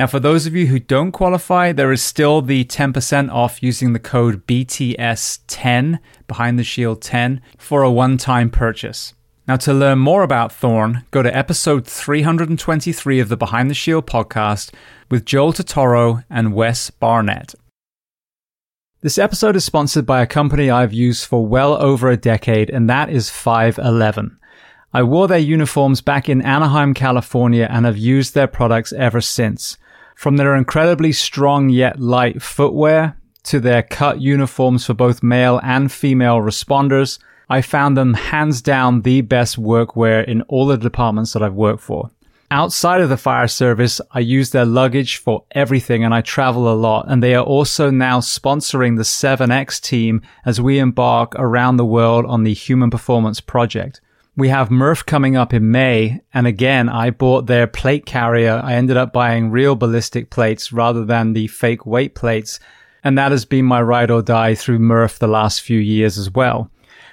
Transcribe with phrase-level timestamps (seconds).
[0.00, 3.92] Now, for those of you who don't qualify, there is still the 10% off using
[3.92, 9.12] the code BTS10, Behind the Shield 10, for a one time purchase.
[9.46, 14.06] Now, to learn more about Thorne, go to episode 323 of the Behind the Shield
[14.06, 14.72] podcast
[15.10, 17.54] with Joel Totoro and Wes Barnett.
[19.02, 22.88] This episode is sponsored by a company I've used for well over a decade, and
[22.88, 24.38] that is 511.
[24.94, 29.76] I wore their uniforms back in Anaheim, California, and have used their products ever since.
[30.20, 35.90] From their incredibly strong yet light footwear to their cut uniforms for both male and
[35.90, 37.18] female responders,
[37.48, 41.80] I found them hands down the best workwear in all the departments that I've worked
[41.80, 42.10] for.
[42.50, 46.76] Outside of the fire service, I use their luggage for everything and I travel a
[46.76, 47.06] lot.
[47.08, 52.26] And they are also now sponsoring the 7X team as we embark around the world
[52.26, 54.02] on the Human Performance Project.
[54.40, 56.22] We have Murph coming up in May.
[56.32, 58.58] And again, I bought their plate carrier.
[58.64, 62.58] I ended up buying real ballistic plates rather than the fake weight plates.
[63.04, 66.30] And that has been my ride or die through Murph the last few years as
[66.30, 66.70] well.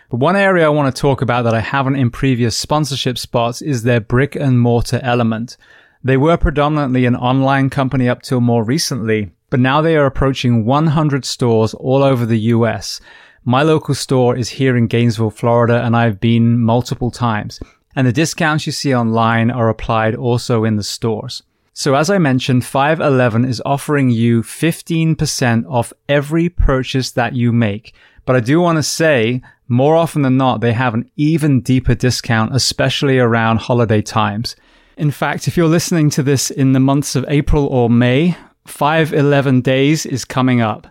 [0.09, 3.61] But one area I want to talk about that I haven't in previous sponsorship spots
[3.61, 5.57] is their brick and mortar element.
[6.01, 10.63] They were predominantly an online company up till more recently, but now they are approaching
[10.63, 13.01] 100 stores all over the US.
[13.49, 17.61] My local store is here in Gainesville, Florida, and I've been multiple times.
[17.95, 21.43] And the discounts you see online are applied also in the stores.
[21.71, 27.93] So as I mentioned, 511 is offering you 15% off every purchase that you make.
[28.25, 31.95] But I do want to say, more often than not, they have an even deeper
[31.95, 34.57] discount, especially around holiday times.
[34.97, 38.35] In fact, if you're listening to this in the months of April or May,
[38.65, 40.87] 511 days is coming up.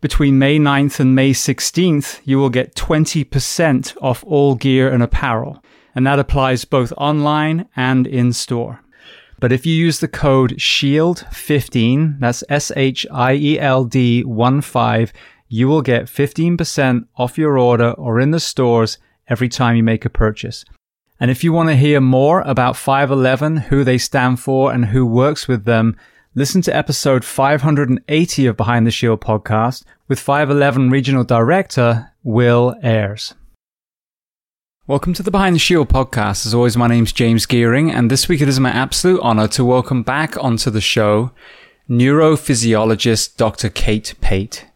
[0.00, 5.62] Between May 9th and May 16th, you will get 20% off all gear and apparel.
[5.94, 8.82] And that applies both online and in store.
[9.40, 14.60] But if you use the code SHIELD15, that's S H I E L D 1
[14.62, 15.12] 5,
[15.48, 20.04] you will get 15% off your order or in the stores every time you make
[20.04, 20.64] a purchase.
[21.18, 25.04] And if you want to hear more about 511, who they stand for and who
[25.04, 25.96] works with them,
[26.36, 33.34] Listen to episode 580 of Behind the Shield podcast with 511 Regional Director Will Ayres.
[34.86, 36.46] Welcome to the Behind the Shield podcast.
[36.46, 39.64] As always, my name's James Geering, and this week it is my absolute honor to
[39.64, 41.32] welcome back onto the show
[41.88, 43.68] neurophysiologist Dr.
[43.68, 44.66] Kate Pate.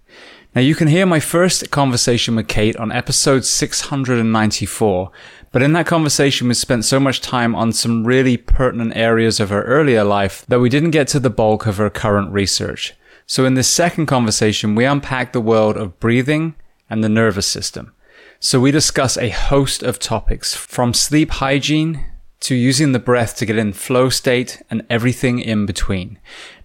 [0.56, 5.12] Now, you can hear my first conversation with Kate on episode 694,
[5.54, 9.50] but in that conversation, we spent so much time on some really pertinent areas of
[9.50, 12.94] her earlier life that we didn't get to the bulk of her current research.
[13.24, 16.56] So in this second conversation, we unpack the world of breathing
[16.90, 17.94] and the nervous system.
[18.40, 22.04] So we discuss a host of topics from sleep hygiene
[22.40, 26.18] to using the breath to get in flow state and everything in between.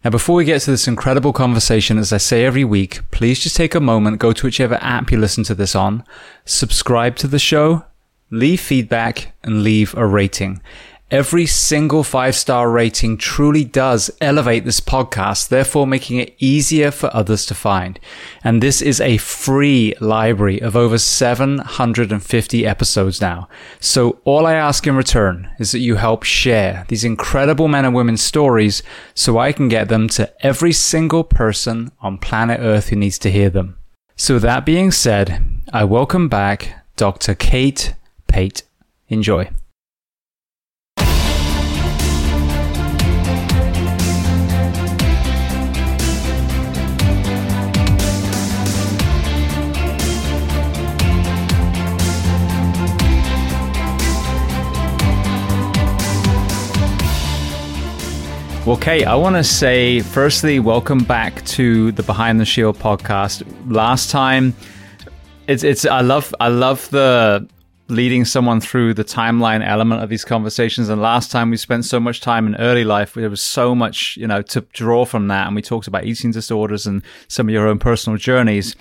[0.03, 3.55] Now, before we get to this incredible conversation, as I say every week, please just
[3.55, 6.03] take a moment, go to whichever app you listen to this on,
[6.43, 7.85] subscribe to the show,
[8.31, 10.61] leave feedback and leave a rating.
[11.11, 17.09] Every single five star rating truly does elevate this podcast, therefore making it easier for
[17.15, 17.99] others to find.
[18.43, 23.49] And this is a free library of over 750 episodes now.
[23.79, 27.95] So all I ask in return is that you help share these incredible men and
[27.95, 28.83] women's stories
[29.15, 33.31] so I can get them to every single person on planet Earth who needs to
[33.31, 33.79] hear them.
[34.15, 35.43] So that being said,
[35.73, 37.33] I welcome back Dr.
[37.33, 37.95] Kate
[38.29, 38.63] Pate.
[39.09, 39.49] Enjoy.
[58.69, 63.41] Okay, I want to say firstly, welcome back to the Behind the Shield podcast.
[63.65, 64.53] Last time,
[65.47, 67.49] it's it's I love I love the
[67.89, 70.89] leading someone through the timeline element of these conversations.
[70.89, 74.15] And last time we spent so much time in early life, there was so much
[74.17, 77.53] you know to draw from that, and we talked about eating disorders and some of
[77.53, 78.75] your own personal journeys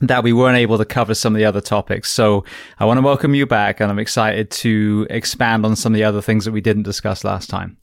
[0.00, 2.10] that we weren't able to cover some of the other topics.
[2.10, 2.44] So
[2.78, 6.04] I want to welcome you back, and I'm excited to expand on some of the
[6.04, 7.78] other things that we didn't discuss last time.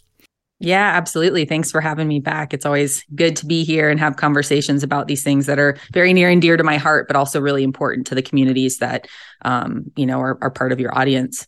[0.64, 1.44] Yeah, absolutely.
[1.44, 2.54] Thanks for having me back.
[2.54, 6.14] It's always good to be here and have conversations about these things that are very
[6.14, 9.06] near and dear to my heart, but also really important to the communities that,
[9.42, 11.46] um, you know, are, are part of your audience.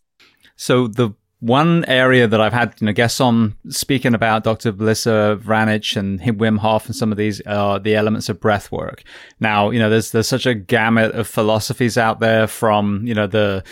[0.57, 4.73] So the one area that I've had you know, guests on speaking about Dr.
[4.73, 9.03] Belisa Vranich and Wim Hof and some of these are the elements of breath work.
[9.39, 13.27] Now, you know, there's there's such a gamut of philosophies out there from, you know,
[13.27, 13.63] the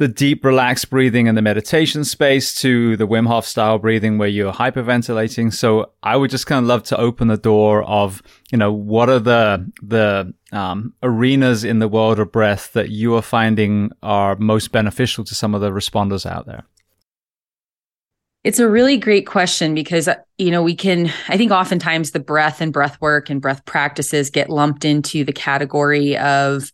[0.00, 4.28] the deep relaxed breathing and the meditation space to the Wim Hof style breathing where
[4.28, 5.52] you're hyperventilating.
[5.52, 9.10] So I would just kind of love to open the door of, you know, what
[9.10, 14.36] are the, the, um, arenas in the world of breath that you are finding are
[14.36, 16.64] most beneficial to some of the responders out there?
[18.42, 20.08] It's a really great question because,
[20.38, 24.30] you know, we can, I think oftentimes the breath and breath work and breath practices
[24.30, 26.72] get lumped into the category of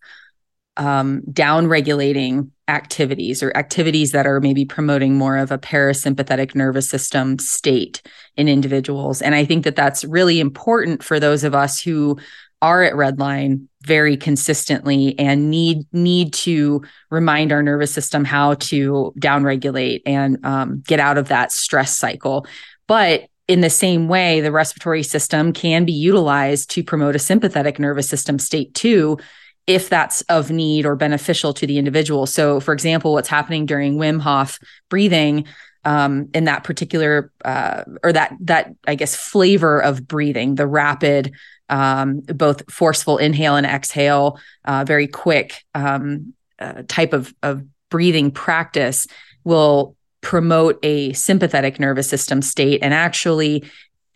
[0.77, 6.89] um, down regulating activities or activities that are maybe promoting more of a parasympathetic nervous
[6.89, 8.03] system state
[8.37, 9.23] in individuals.
[9.23, 12.19] And I think that that's really important for those of us who
[12.63, 19.13] are at redline very consistently and need need to remind our nervous system how to
[19.21, 22.47] downregulate and um, get out of that stress cycle.
[22.89, 27.79] But in the same way, the respiratory system can be utilized to promote a sympathetic
[27.79, 29.19] nervous system state too
[29.67, 32.27] if that's of need or beneficial to the individual.
[32.27, 34.59] So, for example, what's happening during Wim Hof
[34.89, 35.47] breathing
[35.85, 41.33] um, in that particular uh, or that that I guess flavor of breathing, the rapid,
[41.69, 48.31] um, both forceful inhale and exhale, uh, very quick um, uh, type of of breathing
[48.31, 49.07] practice
[49.45, 53.63] will promote a sympathetic nervous system state and actually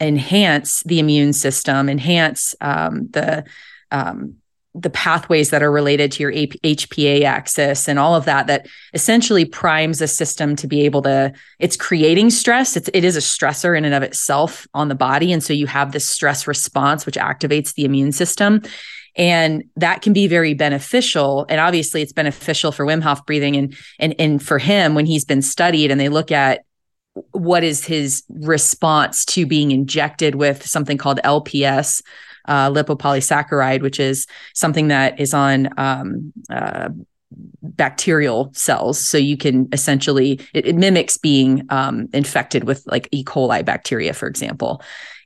[0.01, 3.45] enhance the immune system, enhance um, the
[3.93, 4.40] um,
[4.75, 9.45] the pathways that are related to your HPA axis and all of that that essentially
[9.45, 12.77] primes a system to be able to it's creating stress.
[12.77, 15.33] It's it is a stressor in and of itself on the body.
[15.33, 18.63] And so you have this stress response which activates the immune system.
[19.17, 21.47] And that can be very beneficial.
[21.49, 25.25] And obviously it's beneficial for Wim Hof breathing and and and for him when he's
[25.25, 26.65] been studied and they look at
[27.33, 32.03] what is his response to being injected with something called LPS
[32.47, 36.89] uh, lipopolysaccharide, which is something that is on um, uh,
[37.63, 38.99] bacterial cells.
[38.99, 43.25] So you can essentially, it, it mimics being um, infected with like E.
[43.25, 44.83] coli bacteria, for example.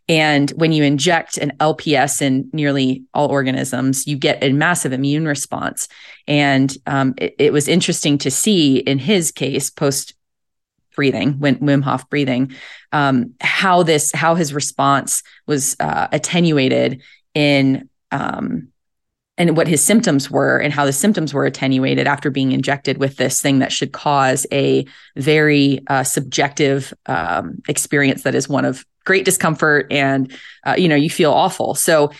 [0.07, 5.27] And when you inject an LPS in nearly all organisms, you get a massive immune
[5.27, 5.89] response.
[6.29, 10.13] And um, it, it, was interesting to see in his case, post
[10.95, 12.53] breathing, Wim Hof breathing,
[12.93, 17.03] um, how this, how his response was uh, attenuated
[17.35, 18.69] in, um,
[19.37, 23.17] and what his symptoms were and how the symptoms were attenuated after being injected with
[23.17, 24.87] this thing that should cause a
[25.17, 30.33] very uh, subjective um, experience that is one of great discomfort and
[30.65, 31.75] uh, you know you feel awful.
[31.75, 32.13] So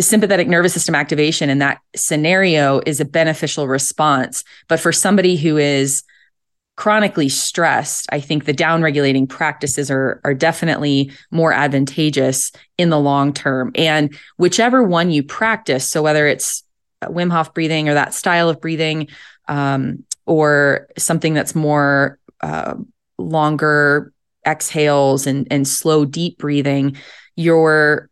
[0.00, 5.56] sympathetic nervous system activation in that scenario is a beneficial response but for somebody who
[5.56, 6.02] is
[6.76, 13.32] chronically stressed, I think the downregulating practices are are definitely more advantageous in the long
[13.32, 13.72] term.
[13.74, 16.62] And whichever one you practice, so whether it's
[17.02, 19.08] Wim Hof breathing or that style of breathing,
[19.48, 22.74] um, or something that's more uh,
[23.18, 24.12] longer
[24.46, 26.96] exhales and and slow deep breathing,
[27.36, 28.10] you're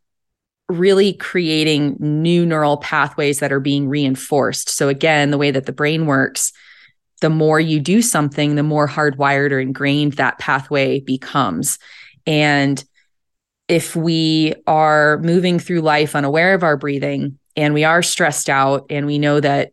[0.70, 4.70] really creating new neural pathways that are being reinforced.
[4.70, 6.52] So again, the way that the brain works
[7.24, 11.78] the more you do something, the more hardwired or ingrained that pathway becomes.
[12.26, 12.84] And
[13.66, 18.84] if we are moving through life unaware of our breathing and we are stressed out
[18.90, 19.72] and we know that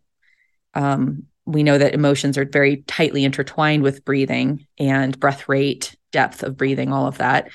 [0.75, 6.43] um, we know that emotions are very tightly intertwined with breathing and breath rate depth
[6.43, 7.50] of breathing all of that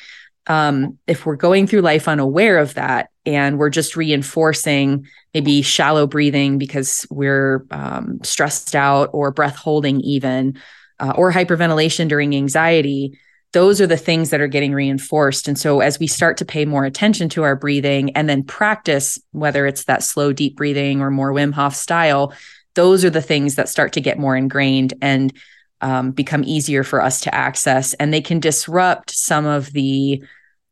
[0.46, 6.06] um, if we're going through life unaware of that and we're just reinforcing maybe shallow
[6.06, 10.56] breathing because we're um, stressed out or breath holding even
[11.00, 13.18] uh, or hyperventilation during anxiety.
[13.52, 15.48] Those are the things that are getting reinforced.
[15.48, 19.18] And so as we start to pay more attention to our breathing and then practice
[19.32, 22.32] whether it's that slow deep breathing or more wim hof style
[22.76, 25.32] those are the things that start to get more ingrained and
[25.80, 27.94] um, become easier for us to access.
[27.94, 30.22] And they can disrupt some of the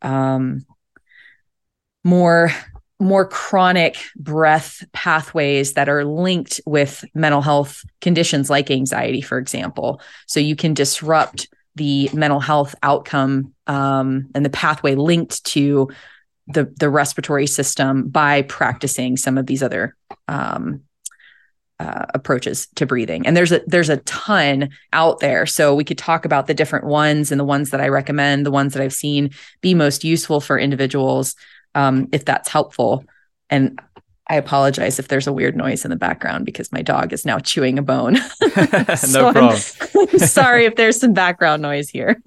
[0.03, 0.65] um,
[2.05, 2.51] more
[3.01, 10.01] more chronic breath pathways that are linked with mental health conditions like anxiety for example.
[10.27, 15.89] So you can disrupt the mental health outcome um, and the pathway linked to
[16.47, 19.97] the the respiratory system by practicing some of these other
[20.29, 20.83] um,
[21.81, 23.27] uh, approaches to breathing.
[23.27, 25.47] And there's a there's a ton out there.
[25.47, 28.51] So we could talk about the different ones and the ones that i recommend the
[28.51, 29.31] ones that i've seen
[29.61, 31.35] be most useful for individuals
[31.75, 33.05] um, if that's helpful
[33.51, 33.81] and
[34.29, 37.39] i apologize if there's a weird noise in the background because my dog is now
[37.39, 38.15] chewing a bone
[39.11, 42.23] no problem I'm, I'm sorry if there's some background noise here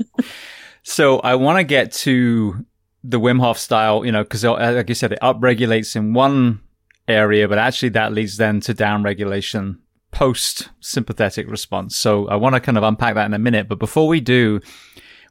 [0.84, 2.66] so i want to get to
[3.04, 6.62] the wim hof style you know because like you said it upregulates in one
[7.08, 9.78] area, but actually that leads then to downregulation
[10.12, 11.96] post sympathetic response.
[11.96, 13.68] So I want to kind of unpack that in a minute.
[13.68, 14.60] But before we do,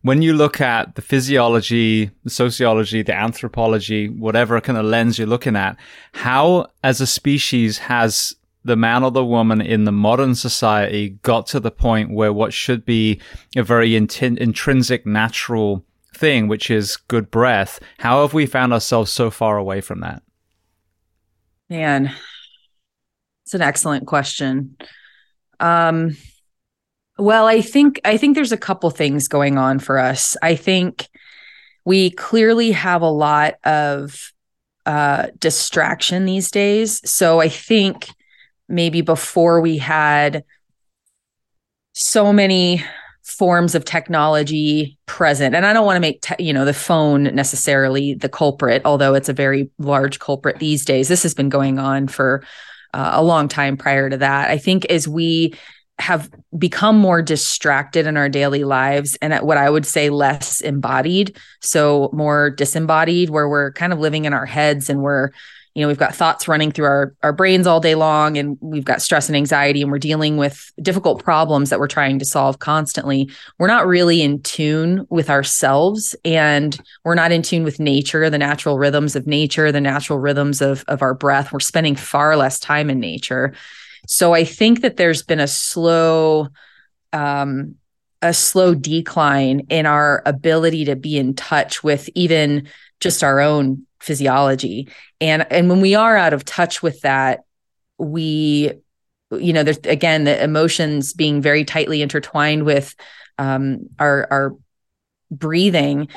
[0.07, 5.27] when you look at the physiology, the sociology, the anthropology, whatever kind of lens you're
[5.27, 5.77] looking at,
[6.13, 11.49] how as a species has the man or the woman in the modern society got
[11.49, 13.21] to the point where what should be
[13.57, 15.85] a very int- intrinsic natural
[16.15, 20.23] thing, which is good breath, how have we found ourselves so far away from that?
[21.69, 22.15] Man,
[23.45, 24.77] it's an excellent question.
[25.59, 26.17] Um,
[27.19, 30.37] well, I think I think there's a couple things going on for us.
[30.43, 31.09] I think
[31.85, 34.33] we clearly have a lot of
[34.85, 37.09] uh, distraction these days.
[37.09, 38.09] So I think
[38.69, 40.45] maybe before we had
[41.95, 42.85] so many
[43.23, 47.25] forms of technology present and i don't want to make te- you know the phone
[47.25, 51.79] necessarily the culprit although it's a very large culprit these days this has been going
[51.79, 52.45] on for
[52.95, 55.53] uh, a long time prior to that i think as we
[55.99, 61.37] have become more distracted in our daily lives and what I would say less embodied.
[61.61, 65.31] So more disembodied, where we're kind of living in our heads and we're
[65.75, 68.87] you know we've got thoughts running through our our brains all day long and we've
[68.87, 72.59] got stress and anxiety and we're dealing with difficult problems that we're trying to solve
[72.61, 73.31] constantly.
[73.59, 78.39] We're not really in tune with ourselves and we're not in tune with nature the
[78.39, 81.53] natural rhythms of nature the natural rhythms of of our breath.
[81.53, 83.53] We're spending far less time in nature
[84.07, 86.49] so i think that there's been a slow
[87.13, 87.75] um
[88.23, 92.69] a slow decline in our ability to be in touch with even
[93.01, 94.89] just our own physiology.
[95.21, 97.45] And and when we are out of touch with that
[97.99, 98.73] we
[99.33, 102.95] you know there's again the emotions being very tightly intertwined with
[103.39, 104.57] um, our our
[105.31, 106.09] breathing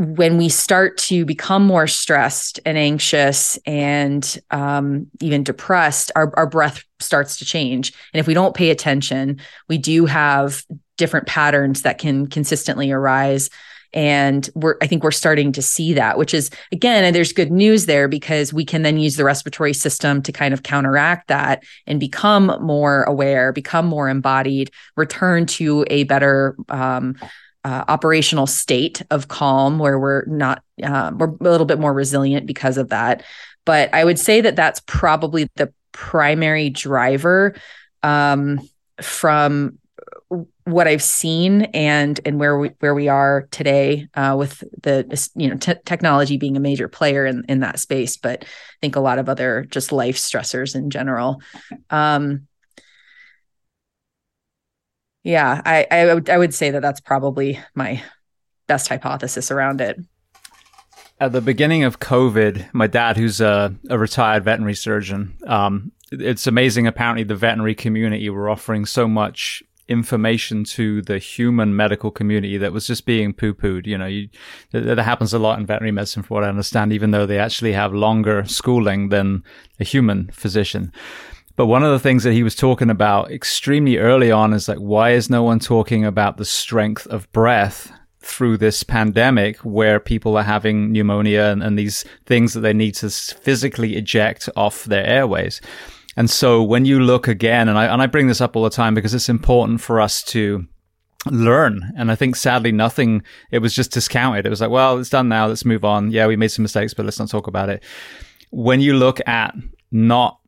[0.00, 6.46] when we start to become more stressed and anxious and um, even depressed our, our
[6.46, 7.92] breath starts to change.
[8.14, 10.64] And if we don't pay attention we do have
[10.96, 13.50] different patterns that can consistently arise.
[13.92, 17.86] And we're i think we're starting to see that which is again there's good news
[17.86, 21.98] there because we can then use the respiratory system to kind of counteract that and
[21.98, 27.16] become more aware become more embodied return to a better um,
[27.64, 32.46] uh, operational state of calm where we're not uh, we're a little bit more resilient
[32.46, 33.22] because of that
[33.64, 37.54] but i would say that that's probably the primary driver
[38.02, 38.58] um,
[39.02, 39.78] from
[40.64, 45.48] what I've seen and and where we where we are today uh, with the you
[45.48, 49.00] know te- technology being a major player in in that space, but I think a
[49.00, 51.40] lot of other just life stressors in general.
[51.90, 52.46] Um,
[55.22, 58.02] yeah, I I would I would say that that's probably my
[58.66, 59.98] best hypothesis around it.
[61.18, 66.46] At the beginning of COVID, my dad, who's a, a retired veterinary surgeon, um, it's
[66.46, 66.86] amazing.
[66.86, 72.72] Apparently, the veterinary community were offering so much information to the human medical community that
[72.72, 73.86] was just being poo pooed.
[73.86, 74.28] You know, you,
[74.70, 77.38] that, that, happens a lot in veterinary medicine, from what I understand, even though they
[77.38, 79.42] actually have longer schooling than
[79.78, 80.92] a human physician.
[81.60, 84.78] But one of the things that he was talking about extremely early on is like,
[84.78, 90.38] why is no one talking about the strength of breath through this pandemic where people
[90.38, 95.04] are having pneumonia and, and these things that they need to physically eject off their
[95.04, 95.60] airways?
[96.16, 98.70] And so when you look again, and I, and I bring this up all the
[98.70, 100.64] time because it's important for us to
[101.26, 101.92] learn.
[101.94, 104.46] And I think sadly nothing, it was just discounted.
[104.46, 105.48] It was like, well, it's done now.
[105.48, 106.10] Let's move on.
[106.10, 107.82] Yeah, we made some mistakes, but let's not talk about it.
[108.50, 109.54] When you look at
[109.92, 110.39] not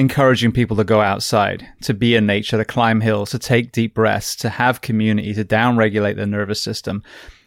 [0.00, 3.94] encouraging people to go outside, to be in nature, to climb hills, to take deep
[3.94, 7.02] breaths, to have community, to downregulate their nervous system,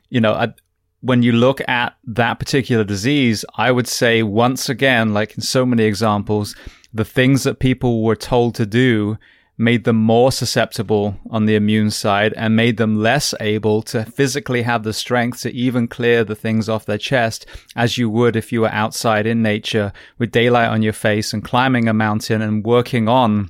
[0.10, 0.54] you know, I,
[1.02, 5.66] when you look at that particular disease, I would say once again, like in so
[5.66, 6.56] many examples,
[6.94, 9.18] the things that people were told to do
[9.58, 14.64] made them more susceptible on the immune side and made them less able to physically
[14.64, 17.46] have the strength to even clear the things off their chest
[17.76, 21.44] as you would if you were outside in nature with daylight on your face and
[21.44, 23.50] climbing a mountain and working on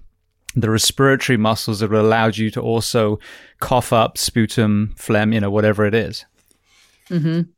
[0.56, 3.20] the respiratory muscles that allowed you to also
[3.60, 6.26] cough up sputum, phlegm, you know, whatever it is.
[7.10, 7.50] Mm-hmm.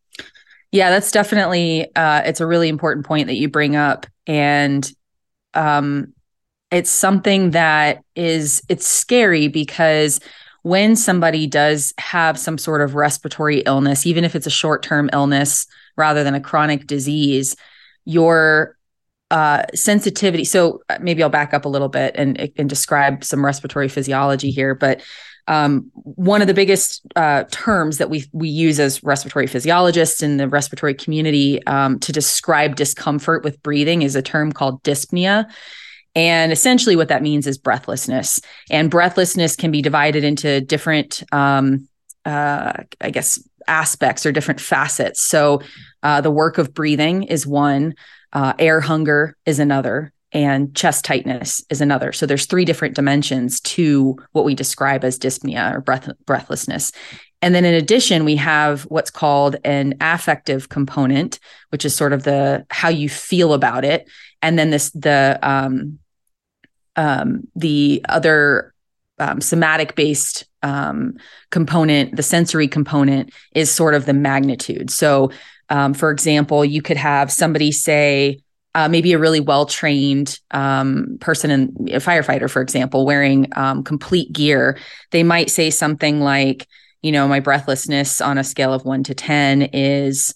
[0.71, 4.89] Yeah, that's definitely uh, it's a really important point that you bring up, and
[5.53, 6.13] um,
[6.71, 10.19] it's something that is it's scary because
[10.63, 15.67] when somebody does have some sort of respiratory illness even if it's a short-term illness
[15.95, 17.55] rather than a chronic disease
[18.05, 18.77] your
[19.31, 23.43] uh, sensitivity so uh, maybe i'll back up a little bit and, and describe some
[23.43, 25.01] respiratory physiology here but
[25.47, 30.37] um, one of the biggest uh, terms that we we use as respiratory physiologists in
[30.37, 35.45] the respiratory community um, to describe discomfort with breathing is a term called dyspnea
[36.15, 38.39] and essentially, what that means is breathlessness.
[38.71, 41.87] And breathlessness can be divided into different, um,
[42.23, 45.21] uh, I guess, aspects or different facets.
[45.21, 45.61] So,
[46.03, 47.95] uh, the work of breathing is one,
[48.31, 52.13] uh, air hunger is another, and chest tightness is another.
[52.13, 56.93] So, there's three different dimensions to what we describe as dyspnea or breath- breathlessness.
[57.41, 62.23] And then in addition, we have what's called an affective component, which is sort of
[62.23, 64.09] the how you feel about it.
[64.41, 65.99] And then this the um,
[66.95, 68.73] um, the other
[69.19, 71.15] um, somatic based um,
[71.51, 74.89] component, the sensory component, is sort of the magnitude.
[74.89, 75.31] So,
[75.69, 78.41] um, for example, you could have somebody say,
[78.73, 83.83] uh, maybe a really well trained um, person in a firefighter, for example, wearing um,
[83.83, 84.77] complete gear.
[85.11, 86.67] They might say something like,
[87.01, 90.33] you know, my breathlessness on a scale of one to 10 is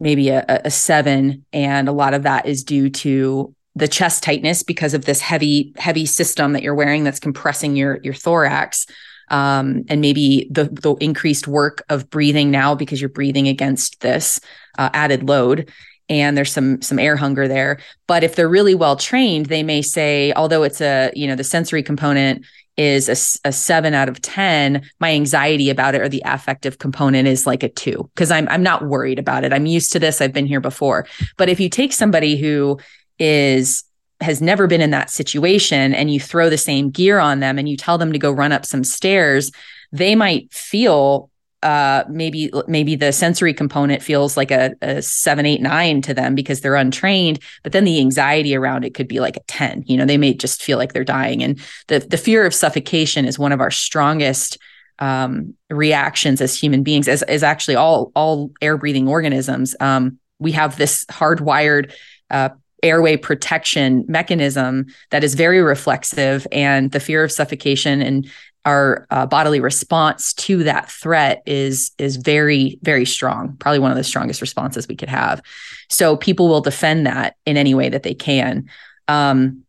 [0.00, 1.44] maybe a, a, seven.
[1.52, 5.72] And a lot of that is due to the chest tightness because of this heavy
[5.76, 8.86] heavy system that you're wearing that's compressing your your thorax
[9.30, 14.40] um, and maybe the the increased work of breathing now because you're breathing against this
[14.78, 15.70] uh, added load
[16.08, 19.80] and there's some some air hunger there but if they're really well trained they may
[19.80, 22.44] say although it's a you know the sensory component
[22.78, 27.26] is a, a, seven out of 10, my anxiety about it or the affective component
[27.26, 29.52] is like a two because I'm, I'm not worried about it.
[29.52, 30.20] I'm used to this.
[30.20, 31.04] I've been here before.
[31.36, 32.78] But if you take somebody who
[33.18, 33.84] is
[34.20, 37.68] has never been in that situation and you throw the same gear on them and
[37.68, 39.52] you tell them to go run up some stairs
[39.92, 41.30] they might feel
[41.62, 46.36] uh, maybe maybe the sensory component feels like a, a seven eight nine to them
[46.36, 49.96] because they're untrained but then the anxiety around it could be like a 10 you
[49.96, 51.42] know they may just feel like they're dying.
[51.42, 54.58] And the the fear of suffocation is one of our strongest
[55.00, 59.74] um, reactions as human beings as, as actually all all air breathing organisms.
[59.80, 61.92] Um, we have this hardwired
[62.30, 62.50] uh,
[62.82, 68.28] airway protection mechanism that is very reflexive and the fear of suffocation and
[68.64, 73.96] our uh, bodily response to that threat is is very very strong probably one of
[73.96, 75.40] the strongest responses we could have.
[75.88, 78.68] So people will defend that in any way that they can.
[79.06, 79.64] Um,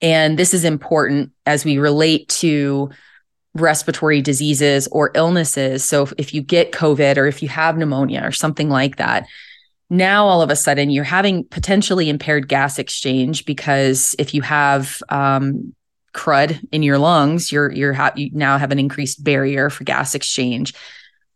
[0.00, 2.90] and this is important as we relate to
[3.54, 5.84] respiratory diseases or illnesses.
[5.84, 9.26] So if, if you get covid or if you have pneumonia or something like that
[9.92, 15.02] now all of a sudden you're having potentially impaired gas exchange because if you have
[15.10, 15.74] um,
[16.14, 20.14] crud in your lungs you're you're ha- you now have an increased barrier for gas
[20.14, 20.74] exchange.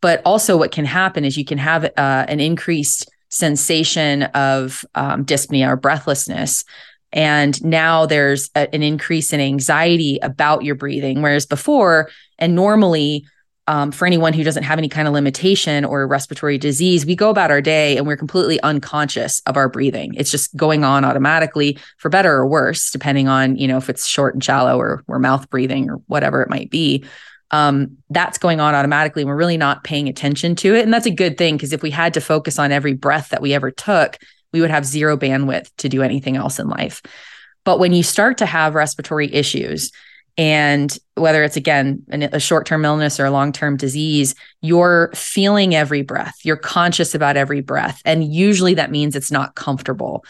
[0.00, 1.90] But also what can happen is you can have uh,
[2.28, 6.64] an increased sensation of um, dyspnea or breathlessness.
[7.12, 11.22] And now there's a, an increase in anxiety about your breathing.
[11.22, 13.26] Whereas before and normally
[13.68, 17.30] um, for anyone who doesn't have any kind of limitation or respiratory disease, we go
[17.30, 20.14] about our day and we're completely unconscious of our breathing.
[20.14, 24.06] It's just going on automatically for better or worse, depending on, you know, if it's
[24.06, 27.04] short and shallow or we're mouth breathing or whatever it might be.
[27.50, 29.24] Um, that's going on automatically.
[29.24, 30.84] We're really not paying attention to it.
[30.84, 33.42] And that's a good thing because if we had to focus on every breath that
[33.42, 34.18] we ever took,
[34.52, 37.02] we would have zero bandwidth to do anything else in life.
[37.64, 39.90] But when you start to have respiratory issues,
[40.38, 45.74] and whether it's again a short term illness or a long term disease, you're feeling
[45.74, 46.36] every breath.
[46.42, 48.02] You're conscious about every breath.
[48.04, 50.24] And usually that means it's not comfortable.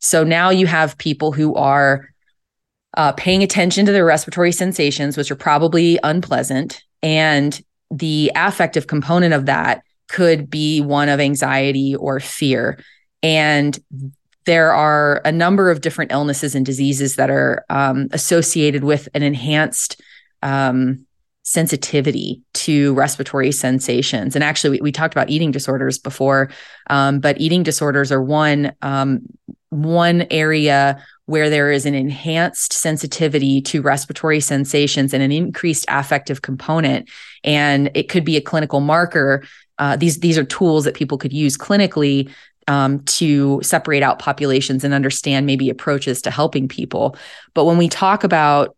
[0.00, 2.08] So now you have people who are
[2.96, 6.82] uh, paying attention to their respiratory sensations, which are probably unpleasant.
[7.02, 12.78] And the affective component of that could be one of anxiety or fear.
[13.22, 13.78] And
[14.46, 19.22] there are a number of different illnesses and diseases that are um, associated with an
[19.22, 20.00] enhanced
[20.42, 21.06] um,
[21.44, 24.34] sensitivity to respiratory sensations.
[24.34, 26.50] And actually, we, we talked about eating disorders before,
[26.88, 29.20] um, but eating disorders are one um,
[29.70, 36.42] one area where there is an enhanced sensitivity to respiratory sensations and an increased affective
[36.42, 37.08] component.
[37.42, 39.42] And it could be a clinical marker.
[39.78, 42.30] Uh, these these are tools that people could use clinically
[42.68, 47.16] um, to separate out populations and understand maybe approaches to helping people.
[47.54, 48.76] But when we talk about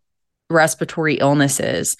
[0.50, 1.96] respiratory illnesses,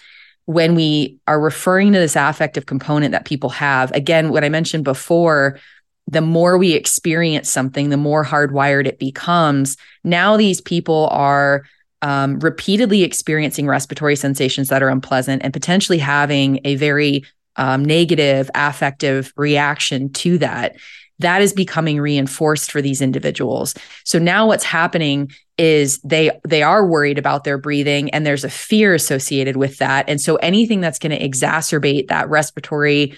[0.46, 4.84] when we are referring to this affective component that people have, again, what I mentioned
[4.84, 5.58] before,
[6.06, 9.76] the more we experience something, the more hardwired it becomes.
[10.04, 11.64] Now, these people are
[12.02, 17.24] um, repeatedly experiencing respiratory sensations that are unpleasant and potentially having a very
[17.56, 20.76] um, negative affective reaction to that
[21.18, 23.74] that is becoming reinforced for these individuals.
[24.04, 28.50] So now what's happening is they they are worried about their breathing and there's a
[28.50, 30.08] fear associated with that.
[30.08, 33.16] And so anything that's going to exacerbate that respiratory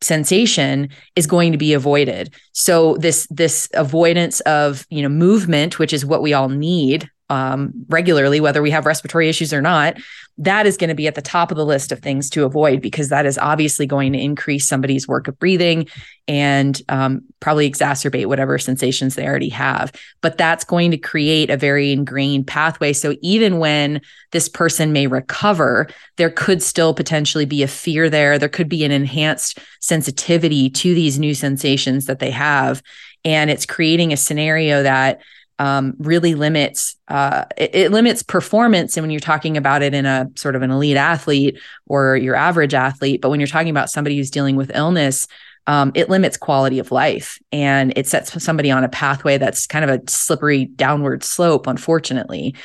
[0.00, 2.34] sensation is going to be avoided.
[2.52, 7.72] So this this avoidance of you know movement which is what we all need um,
[7.88, 9.96] regularly, whether we have respiratory issues or not,
[10.36, 12.82] that is going to be at the top of the list of things to avoid
[12.82, 15.88] because that is obviously going to increase somebody's work of breathing
[16.28, 19.92] and um, probably exacerbate whatever sensations they already have.
[20.20, 22.92] But that's going to create a very ingrained pathway.
[22.92, 28.38] So even when this person may recover, there could still potentially be a fear there.
[28.38, 32.82] There could be an enhanced sensitivity to these new sensations that they have.
[33.24, 35.22] And it's creating a scenario that
[35.62, 38.96] um, really limits uh, it, it, limits performance.
[38.96, 42.34] And when you're talking about it in a sort of an elite athlete or your
[42.34, 45.28] average athlete, but when you're talking about somebody who's dealing with illness,
[45.68, 49.88] um, it limits quality of life and it sets somebody on a pathway that's kind
[49.88, 52.56] of a slippery downward slope, unfortunately.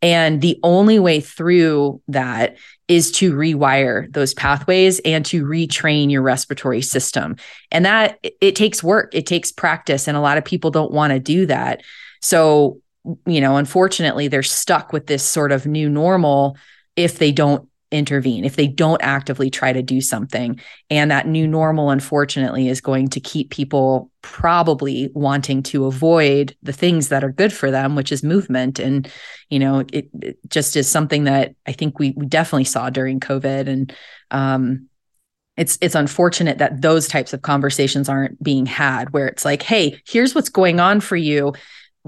[0.00, 2.56] And the only way through that
[2.88, 7.36] is to rewire those pathways and to retrain your respiratory system.
[7.70, 10.08] And that it takes work, it takes practice.
[10.08, 11.82] And a lot of people don't want to do that.
[12.26, 12.80] So,
[13.24, 16.56] you know, unfortunately, they're stuck with this sort of new normal
[16.96, 20.60] if they don't intervene, if they don't actively try to do something.
[20.90, 26.72] And that new normal, unfortunately, is going to keep people probably wanting to avoid the
[26.72, 28.80] things that are good for them, which is movement.
[28.80, 29.08] And,
[29.48, 33.20] you know, it, it just is something that I think we, we definitely saw during
[33.20, 33.68] COVID.
[33.68, 33.94] And,
[34.32, 34.88] um,
[35.56, 39.98] it's it's unfortunate that those types of conversations aren't being had where it's like hey
[40.06, 41.54] here's what's going on for you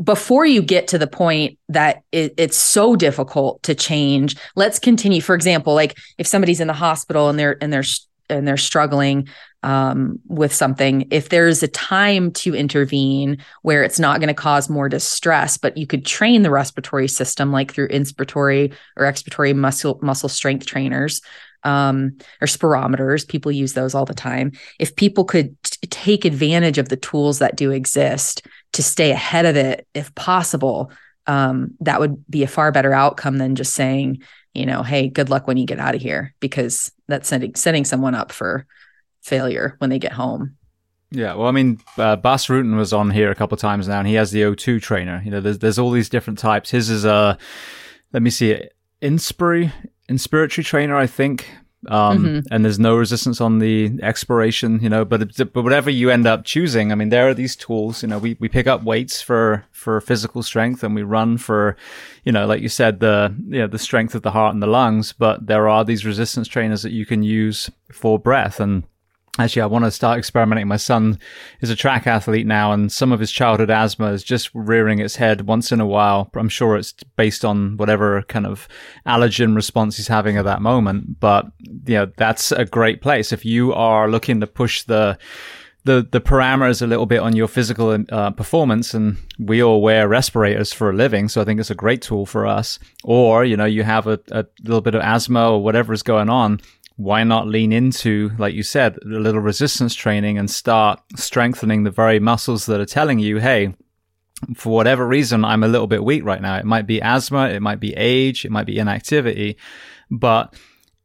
[0.02, 5.20] before you get to the point that it, it's so difficult to change let's continue.
[5.20, 7.84] For example like if somebody's in the hospital and they're and they're
[8.30, 9.28] and they're struggling
[9.62, 14.68] um, with something if there's a time to intervene where it's not going to cause
[14.68, 19.98] more distress but you could train the respiratory system like through inspiratory or expiratory muscle
[20.00, 21.20] muscle strength trainers
[21.64, 23.26] um, or spirometers.
[23.26, 24.52] People use those all the time.
[24.78, 29.46] If people could t- take advantage of the tools that do exist to stay ahead
[29.46, 30.90] of it if possible
[31.26, 34.22] um, that would be a far better outcome than just saying
[34.54, 37.84] you know hey good luck when you get out of here because that's setting, setting
[37.84, 38.66] someone up for
[39.22, 40.56] failure when they get home
[41.10, 43.98] yeah, well, I mean, uh, Bas Rutten was on here a couple of times now,
[43.98, 45.22] and he has the O2 trainer.
[45.24, 46.70] You know, there's there's all these different types.
[46.70, 47.38] His is a,
[48.12, 48.60] let me see,
[49.00, 49.72] Inspiri,
[50.08, 51.48] inspiratory trainer, I think.
[51.86, 52.52] Um, mm-hmm.
[52.52, 56.44] and there's no resistance on the exploration, you know, but, but whatever you end up
[56.44, 59.64] choosing, I mean, there are these tools, you know, we, we pick up weights for,
[59.70, 61.76] for physical strength and we run for,
[62.24, 64.66] you know, like you said, the, you know, the strength of the heart and the
[64.66, 68.82] lungs, but there are these resistance trainers that you can use for breath and,
[69.38, 70.66] Actually, I want to start experimenting.
[70.66, 71.18] My son
[71.60, 75.14] is a track athlete now, and some of his childhood asthma is just rearing its
[75.14, 76.28] head once in a while.
[76.34, 78.66] I'm sure it's based on whatever kind of
[79.06, 81.20] allergen response he's having at that moment.
[81.20, 83.30] But, you know, that's a great place.
[83.30, 85.16] If you are looking to push the,
[85.84, 90.08] the, the parameters a little bit on your physical uh, performance and we all wear
[90.08, 91.28] respirators for a living.
[91.28, 92.80] So I think it's a great tool for us.
[93.04, 96.28] Or, you know, you have a, a little bit of asthma or whatever is going
[96.28, 96.60] on
[96.98, 101.92] why not lean into, like you said, a little resistance training and start strengthening the
[101.92, 103.72] very muscles that are telling you, hey,
[104.56, 106.56] for whatever reason, I'm a little bit weak right now.
[106.56, 109.58] It might be asthma, it might be age, it might be inactivity.
[110.10, 110.56] But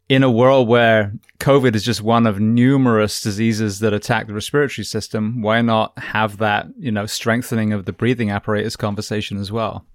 [0.10, 4.86] in a world where COVID is just one of numerous diseases that attack the respiratory
[4.86, 9.86] system, why not have that, you know, strengthening of the breathing apparatus conversation as well?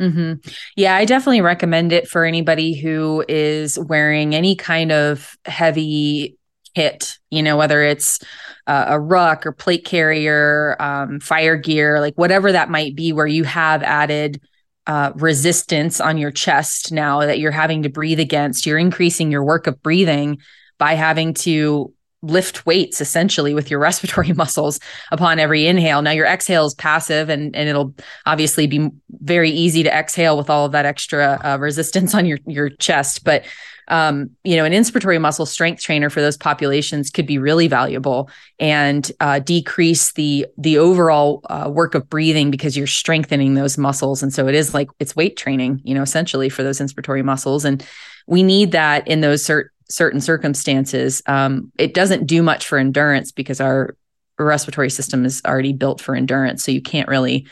[0.00, 0.48] Mm-hmm.
[0.76, 6.36] Yeah, I definitely recommend it for anybody who is wearing any kind of heavy
[6.74, 8.20] kit, you know, whether it's
[8.66, 13.26] uh, a ruck or plate carrier, um, fire gear, like whatever that might be, where
[13.26, 14.40] you have added
[14.86, 18.66] uh, resistance on your chest now that you're having to breathe against.
[18.66, 20.38] You're increasing your work of breathing
[20.78, 21.92] by having to
[22.26, 26.02] lift weights essentially with your respiratory muscles upon every inhale.
[26.02, 27.94] Now your exhale is passive and, and it'll
[28.26, 32.38] obviously be very easy to exhale with all of that extra uh, resistance on your,
[32.46, 33.24] your chest.
[33.24, 33.44] But
[33.88, 38.28] um, you know, an inspiratory muscle strength trainer for those populations could be really valuable
[38.58, 44.22] and uh, decrease the the overall uh, work of breathing because you're strengthening those muscles.
[44.22, 47.64] And so it is like it's weight training, you know, essentially for those inspiratory muscles.
[47.64, 47.84] And
[48.26, 51.22] we need that in those cert- certain circumstances.
[51.26, 53.96] Um, it doesn't do much for endurance because our
[54.38, 56.64] respiratory system is already built for endurance.
[56.64, 57.46] So you can't really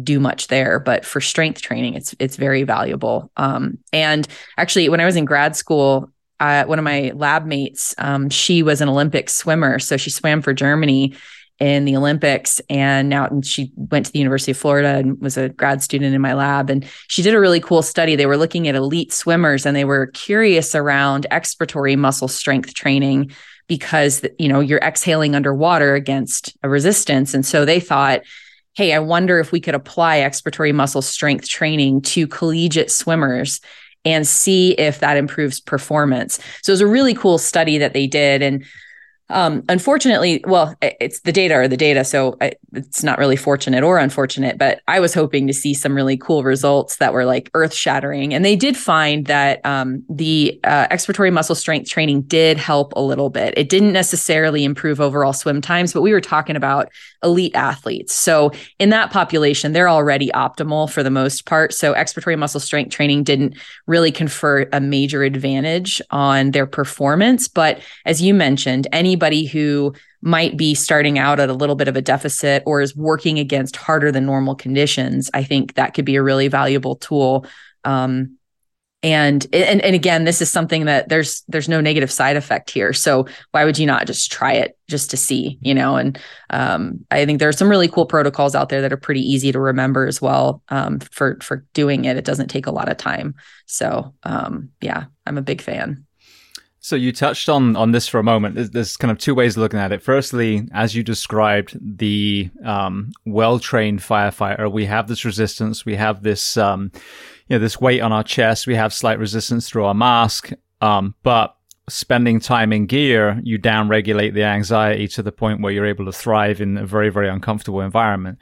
[0.00, 5.00] do much there but for strength training it's it's very valuable um, and actually when
[5.00, 8.88] i was in grad school uh, one of my lab mates um, she was an
[8.88, 11.14] olympic swimmer so she swam for germany
[11.62, 15.36] in the olympics and now and she went to the university of florida and was
[15.36, 18.36] a grad student in my lab and she did a really cool study they were
[18.36, 23.30] looking at elite swimmers and they were curious around expiratory muscle strength training
[23.68, 28.22] because you know you're exhaling underwater against a resistance and so they thought
[28.74, 33.60] hey, I wonder if we could apply expiratory muscle strength training to collegiate swimmers
[34.04, 36.38] and see if that improves performance.
[36.62, 38.40] So it was a really cool study that they did.
[38.40, 38.64] And
[39.32, 42.36] um, unfortunately, well, it's the data or the data, so
[42.72, 44.58] it's not really fortunate or unfortunate.
[44.58, 48.34] But I was hoping to see some really cool results that were like earth shattering,
[48.34, 53.00] and they did find that um, the uh, expiratory muscle strength training did help a
[53.00, 53.54] little bit.
[53.56, 56.90] It didn't necessarily improve overall swim times, but we were talking about
[57.22, 58.14] elite athletes.
[58.14, 61.72] So in that population, they're already optimal for the most part.
[61.72, 67.48] So expiratory muscle strength training didn't really confer a major advantage on their performance.
[67.48, 68.86] But as you mentioned,
[69.22, 72.96] anybody who might be starting out at a little bit of a deficit or is
[72.96, 77.46] working against harder than normal conditions, I think that could be a really valuable tool.
[77.84, 78.38] Um,
[79.04, 82.92] and and and again this is something that there's there's no negative side effect here.
[82.92, 85.96] So why would you not just try it just to see you know?
[85.96, 86.18] And
[86.50, 89.50] um, i think there are some really cool protocols out there that are pretty easy
[89.50, 92.16] to remember as well um, for for doing it.
[92.16, 93.34] It doesn't take a lot of time.
[93.66, 96.06] So um, yeah i'm a big fan
[96.82, 98.56] so you touched on on this for a moment.
[98.56, 100.02] There's, there's, kind of two ways of looking at it.
[100.02, 106.22] Firstly, as you described, the um, well trained firefighter, we have this resistance, we have
[106.22, 106.90] this um,
[107.48, 108.66] you know, this weight on our chest.
[108.66, 110.52] We have slight resistance through our mask.
[110.80, 111.56] Um, but
[111.88, 116.12] spending time in gear, you downregulate the anxiety to the point where you're able to
[116.12, 118.38] thrive in a very, very uncomfortable environment.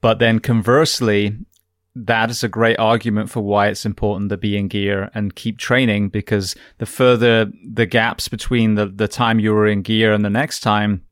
[0.00, 1.36] But then conversely,
[1.96, 5.58] that is a great argument for why it's important to be in gear and keep
[5.58, 10.24] training because the further the gaps between the, the time you were in gear and
[10.24, 11.04] the next time,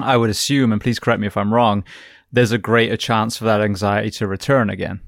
[0.00, 1.84] I would assume, and please correct me if I'm wrong,
[2.32, 5.00] there's a greater chance for that anxiety to return again.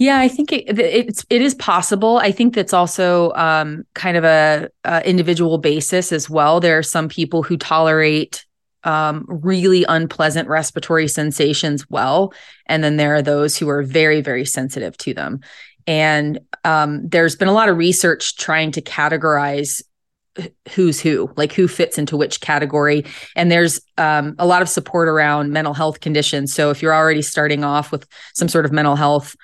[0.00, 2.16] Yeah, I think it, it's it is possible.
[2.16, 6.58] I think that's also um, kind of a, a, individual basis as well.
[6.58, 8.46] There are some people who tolerate
[8.84, 12.32] um, really unpleasant respiratory sensations well,
[12.66, 15.40] and then there are those who are very very sensitive to them.
[15.86, 19.82] And um, there's been a lot of research trying to categorize
[20.72, 23.04] who's who, like who fits into which category.
[23.34, 26.54] And there's um, a lot of support around mental health conditions.
[26.54, 29.34] So if you're already starting off with some sort of mental health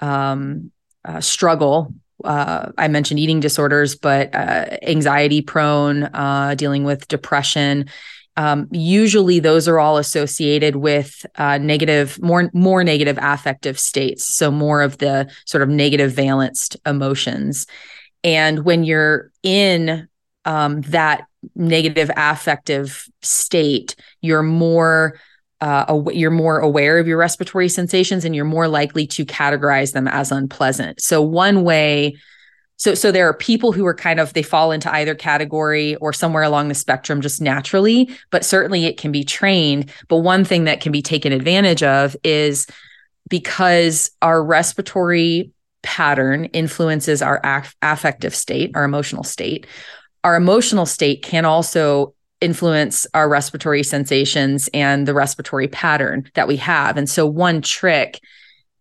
[0.00, 0.70] um,
[1.04, 1.94] uh, struggle.
[2.24, 7.88] Uh, I mentioned eating disorders, but uh, anxiety prone, uh, dealing with depression.
[8.36, 14.34] Um, usually, those are all associated with uh, negative, more more negative affective states.
[14.36, 17.66] So more of the sort of negative valenced emotions.
[18.22, 20.08] And when you're in
[20.44, 25.18] um, that negative affective state, you're more
[25.60, 30.06] uh, you're more aware of your respiratory sensations and you're more likely to categorize them
[30.06, 31.00] as unpleasant.
[31.00, 32.16] So one way
[32.76, 36.12] so so there are people who are kind of they fall into either category or
[36.12, 39.90] somewhere along the spectrum just naturally, but certainly it can be trained.
[40.08, 42.66] But one thing that can be taken advantage of is
[43.28, 45.50] because our respiratory
[45.82, 47.40] pattern influences our
[47.80, 49.66] affective state, our emotional state.
[50.24, 56.56] Our emotional state can also influence our respiratory sensations and the respiratory pattern that we
[56.56, 56.96] have.
[56.96, 58.20] And so, one trick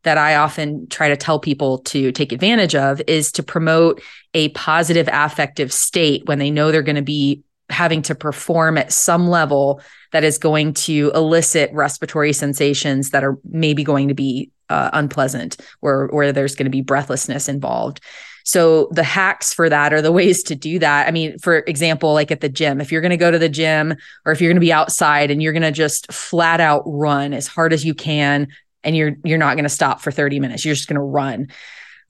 [0.05, 4.01] that I often try to tell people to take advantage of is to promote
[4.33, 8.93] a positive affective state when they know they're going to be having to perform at
[8.93, 14.51] some level that is going to elicit respiratory sensations that are maybe going to be
[14.69, 17.99] uh, unpleasant or where there's going to be breathlessness involved.
[18.43, 21.07] So the hacks for that are the ways to do that.
[21.07, 23.49] I mean, for example, like at the gym, if you're going to go to the
[23.49, 26.83] gym or if you're going to be outside and you're going to just flat out
[26.85, 28.47] run as hard as you can
[28.85, 31.49] and you're you're not going to stop for 30 minutes, you're just going to run.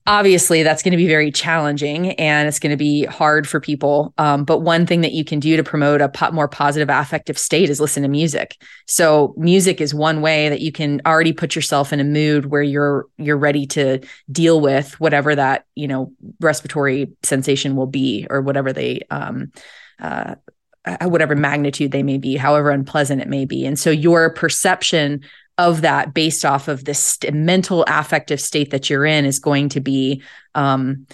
[0.08, 4.14] Obviously that's going to be very challenging and it's going to be hard for people.
[4.20, 7.40] Um, but one thing that you can do to promote a po- more positive affective
[7.40, 8.62] state is listen to music.
[8.86, 12.62] So music is one way that you can already put yourself in a mood where
[12.62, 18.42] you're you're ready to deal with whatever that you know respiratory sensation will be or
[18.42, 19.52] whatever they um,
[20.00, 20.36] uh,
[20.86, 23.66] uh whatever magnitude they may be however unpleasant it may be.
[23.66, 25.22] And so your perception
[25.58, 29.70] of that based off of this st- mental affective state that you're in is going
[29.70, 30.22] to be
[30.54, 31.06] um,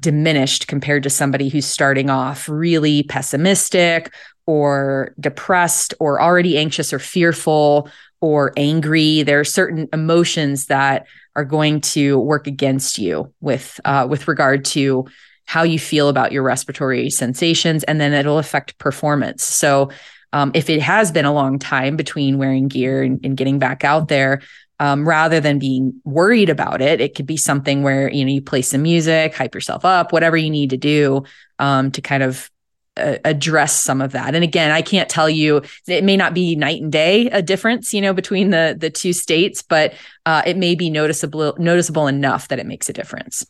[0.00, 4.12] diminished compared to somebody who's starting off really pessimistic
[4.46, 7.88] or depressed or already anxious or fearful
[8.20, 9.22] or angry.
[9.22, 14.64] There are certain emotions that are going to work against you with uh, with regard
[14.66, 15.06] to
[15.46, 19.44] how you feel about your respiratory sensations and then it'll affect performance.
[19.44, 19.90] So
[20.32, 23.84] um, if it has been a long time between wearing gear and, and getting back
[23.84, 24.42] out there,
[24.78, 28.42] um, rather than being worried about it, it could be something where you know you
[28.42, 31.24] play some music, hype yourself up, whatever you need to do
[31.58, 32.50] um, to kind of
[32.96, 34.34] uh, address some of that.
[34.34, 37.92] And again, I can't tell you it may not be night and day a difference,
[37.94, 39.94] you know, between the the two states, but
[40.26, 43.46] uh, it may be noticeable noticeable enough that it makes a difference.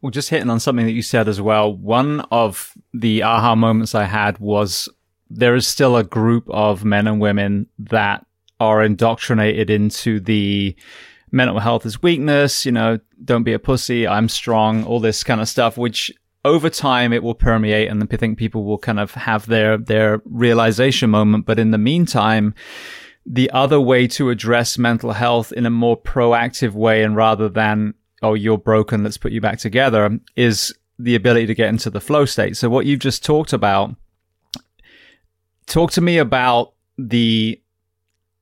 [0.00, 1.72] Well, just hitting on something that you said as well.
[1.74, 4.88] One of the aha moments I had was
[5.30, 8.24] there is still a group of men and women that
[8.60, 10.74] are indoctrinated into the
[11.32, 15.40] mental health is weakness, you know, don't be a pussy, I'm strong, all this kind
[15.40, 16.12] of stuff, which
[16.44, 20.22] over time it will permeate and I think people will kind of have their, their
[20.24, 21.44] realization moment.
[21.44, 22.54] But in the meantime,
[23.26, 27.94] the other way to address mental health in a more proactive way and rather than,
[28.22, 32.00] oh, you're broken, let's put you back together is the ability to get into the
[32.00, 32.56] flow state.
[32.56, 33.94] So what you've just talked about
[35.66, 37.60] talk to me about the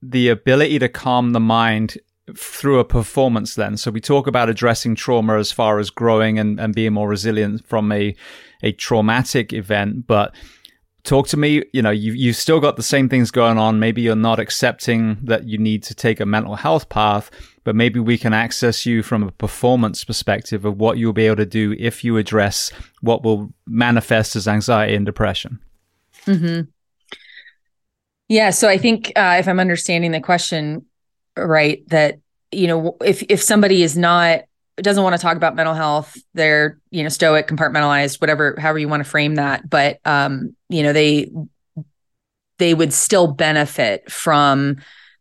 [0.03, 1.97] the ability to calm the mind
[2.37, 3.77] through a performance then.
[3.77, 7.67] So we talk about addressing trauma as far as growing and, and being more resilient
[7.67, 8.15] from a,
[8.63, 10.07] a traumatic event.
[10.07, 10.35] But
[11.03, 13.79] talk to me, you know, you, you've still got the same things going on.
[13.79, 17.31] Maybe you're not accepting that you need to take a mental health path,
[17.63, 21.37] but maybe we can access you from a performance perspective of what you'll be able
[21.37, 25.59] to do if you address what will manifest as anxiety and depression.
[26.27, 26.71] Mm-hmm.
[28.29, 28.51] Yeah.
[28.51, 30.87] So I think uh, if I'm understanding the question
[31.37, 32.19] right, that
[32.53, 34.43] you know, if if somebody is not
[34.77, 38.89] doesn't want to talk about mental health, they're you know stoic, compartmentalized, whatever, however you
[38.89, 41.31] want to frame that, but um, you know, they
[42.59, 44.77] they would still benefit from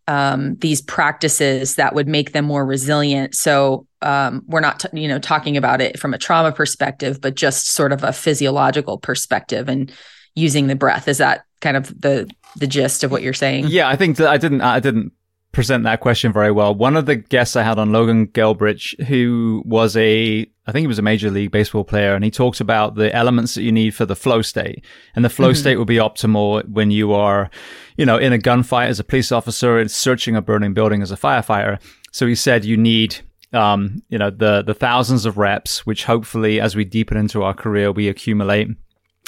[0.07, 3.35] um, these practices that would make them more resilient.
[3.35, 7.35] So um, we're not, t- you know, talking about it from a trauma perspective, but
[7.35, 9.91] just sort of a physiological perspective and
[10.35, 11.07] using the breath.
[11.07, 13.67] Is that kind of the the gist of what you're saying.
[13.67, 15.11] Yeah, I think that I didn't I didn't
[15.51, 16.73] present that question very well.
[16.73, 20.87] One of the guests I had on Logan Gelbrich, who was a I think he
[20.87, 23.95] was a major league baseball player, and he talked about the elements that you need
[23.95, 24.83] for the flow state.
[25.15, 25.59] And the flow mm-hmm.
[25.59, 27.49] state will be optimal when you are,
[27.97, 31.11] you know, in a gunfight as a police officer and searching a burning building as
[31.11, 31.79] a firefighter.
[32.11, 33.17] So he said you need
[33.53, 37.53] um, you know, the the thousands of reps, which hopefully as we deepen into our
[37.53, 38.69] career, we accumulate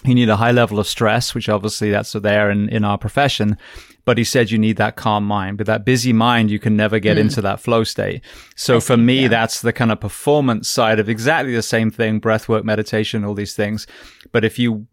[0.05, 3.57] you need a high level of stress, which obviously that's there in, in our profession.
[4.05, 5.57] But he said you need that calm mind.
[5.57, 7.21] But that busy mind, you can never get mm.
[7.21, 8.23] into that flow state.
[8.55, 9.27] So I for see, me, yeah.
[9.29, 13.33] that's the kind of performance side of exactly the same thing, breath work, meditation, all
[13.33, 13.87] these things.
[14.31, 14.87] But if you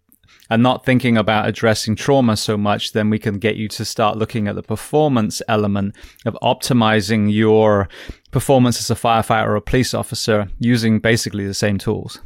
[0.51, 4.18] are not thinking about addressing trauma so much, then we can get you to start
[4.18, 5.94] looking at the performance element
[6.27, 7.88] of optimizing your
[8.31, 12.20] performance as a firefighter or a police officer using basically the same tools.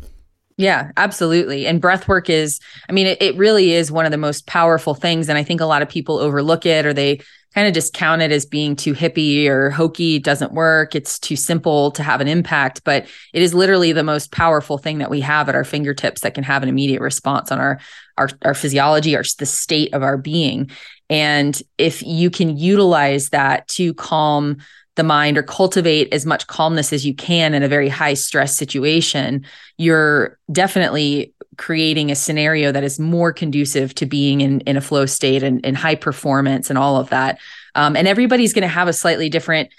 [0.57, 1.67] Yeah, absolutely.
[1.67, 4.95] And breath work is, I mean, it, it really is one of the most powerful
[4.95, 5.29] things.
[5.29, 7.21] And I think a lot of people overlook it or they
[7.55, 10.17] kind of discount it as being too hippie or hokey.
[10.17, 10.95] It doesn't work.
[10.95, 14.99] It's too simple to have an impact, but it is literally the most powerful thing
[14.99, 17.79] that we have at our fingertips that can have an immediate response on our,
[18.17, 20.71] our, our physiology, our, the state of our being.
[21.11, 24.59] And if you can utilize that to calm
[24.97, 28.57] the mind or cultivate as much calmness as you can in a very high stress
[28.57, 29.47] situation,
[29.79, 35.07] you're definitely creating a scenario that is more conducive to being in, in a flow
[35.07, 37.39] state and, and high performance and all of that.
[37.75, 39.71] Um, and everybody's going to have a slightly different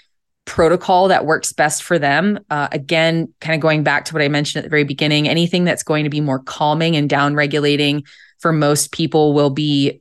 [0.44, 2.40] protocol that works best for them.
[2.48, 5.64] Uh, again, kind of going back to what I mentioned at the very beginning, anything
[5.64, 8.04] that's going to be more calming and down regulating
[8.38, 10.00] for most people will be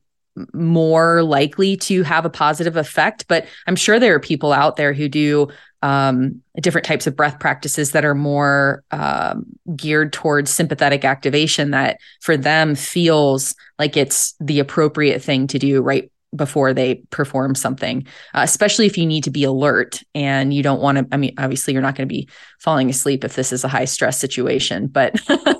[0.53, 3.25] more likely to have a positive effect.
[3.27, 5.49] But I'm sure there are people out there who do
[5.81, 11.99] um, different types of breath practices that are more um, geared towards sympathetic activation that
[12.21, 18.05] for them feels like it's the appropriate thing to do right before they perform something,
[18.33, 21.07] uh, especially if you need to be alert and you don't want to.
[21.11, 22.27] I mean, obviously, you're not going to be
[22.59, 25.15] falling asleep if this is a high stress situation, but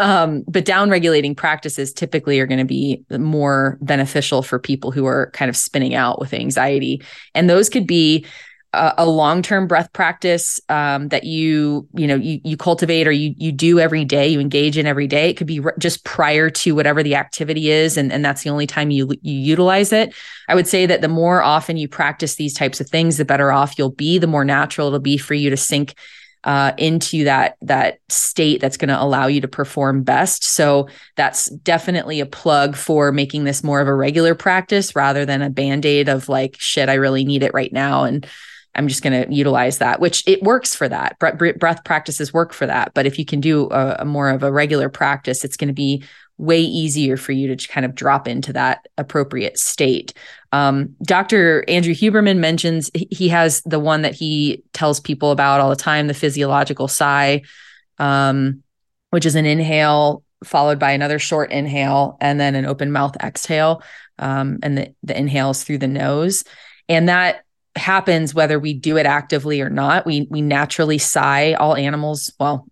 [0.00, 5.06] um, but down regulating practices typically are going to be more beneficial for people who
[5.06, 7.02] are kind of spinning out with anxiety,
[7.34, 8.26] and those could be
[8.72, 13.50] a, long-term breath practice um, that you you know you you cultivate or you you
[13.50, 15.28] do every day you engage in every day.
[15.28, 18.50] It could be re- just prior to whatever the activity is and and that's the
[18.50, 20.14] only time you you utilize it.
[20.48, 23.50] I would say that the more often you practice these types of things the better
[23.50, 25.94] off you'll be the more natural it'll be for you to sink
[26.44, 30.44] uh, into that that state that's going to allow you to perform best.
[30.44, 35.42] So that's definitely a plug for making this more of a regular practice rather than
[35.42, 36.88] a band aid of like shit.
[36.88, 38.26] I really need it right now, and
[38.74, 41.18] I'm just going to utilize that, which it works for that.
[41.18, 42.94] Breath practices work for that.
[42.94, 45.74] But if you can do a, a more of a regular practice, it's going to
[45.74, 46.04] be
[46.40, 50.14] way easier for you to kind of drop into that appropriate state.
[50.52, 51.64] Um, Dr.
[51.68, 56.06] Andrew Huberman mentions he has the one that he tells people about all the time
[56.06, 57.42] the physiological sigh,
[57.98, 58.62] um,
[59.10, 63.82] which is an inhale followed by another short inhale and then an open mouth exhale.
[64.18, 66.44] Um, and the, the inhales through the nose.
[66.88, 67.44] And that
[67.76, 70.06] happens whether we do it actively or not.
[70.06, 71.54] We we naturally sigh.
[71.54, 72.66] All animals, well,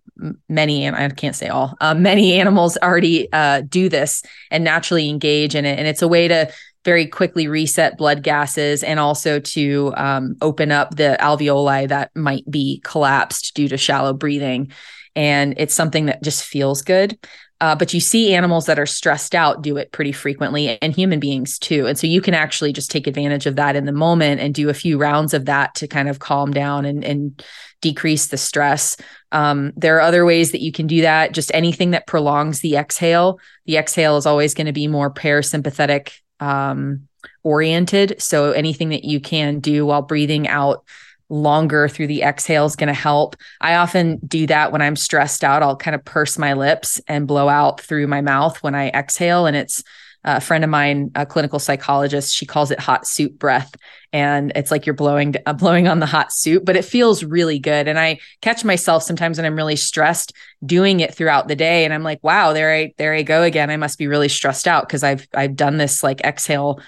[0.47, 1.75] many and I can't say all.
[1.81, 6.07] Uh, many animals already uh, do this and naturally engage in it, and it's a
[6.07, 6.51] way to
[6.85, 12.49] very quickly reset blood gases and also to um, open up the alveoli that might
[12.49, 14.71] be collapsed due to shallow breathing.
[15.15, 17.17] And it's something that just feels good.
[17.61, 21.19] Uh, but you see animals that are stressed out do it pretty frequently and human
[21.19, 21.87] beings too.
[21.87, 24.69] And so you can actually just take advantage of that in the moment and do
[24.69, 27.43] a few rounds of that to kind of calm down and, and
[27.81, 28.95] decrease the stress.
[29.31, 31.33] Um, there are other ways that you can do that.
[31.33, 33.39] Just anything that prolongs the exhale.
[33.65, 37.07] The exhale is always going to be more parasympathetic um,
[37.43, 38.21] oriented.
[38.21, 40.85] So anything that you can do while breathing out
[41.29, 43.35] longer through the exhale is going to help.
[43.61, 45.63] I often do that when I'm stressed out.
[45.63, 49.45] I'll kind of purse my lips and blow out through my mouth when I exhale.
[49.45, 49.83] And it's
[50.23, 53.73] a friend of mine, a clinical psychologist, she calls it hot soup breath.
[54.11, 57.59] And it's like you're blowing, uh, blowing on the hot soup, but it feels really
[57.59, 57.87] good.
[57.87, 60.33] And I catch myself sometimes when I'm really stressed
[60.65, 61.85] doing it throughout the day.
[61.85, 63.69] And I'm like, wow, there I, there I go again.
[63.69, 66.81] I must be really stressed out because I've, I've done this like exhale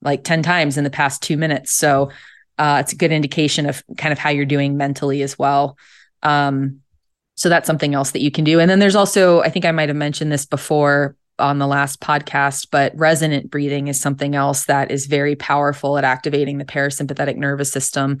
[0.00, 1.72] like 10 times in the past two minutes.
[1.72, 2.10] So
[2.58, 5.76] uh, it's a good indication of kind of how you're doing mentally as well.
[6.22, 6.80] Um,
[7.34, 8.60] so that's something else that you can do.
[8.60, 12.00] And then there's also, I think I might have mentioned this before on the last
[12.00, 17.36] podcast, but resonant breathing is something else that is very powerful at activating the parasympathetic
[17.36, 18.18] nervous system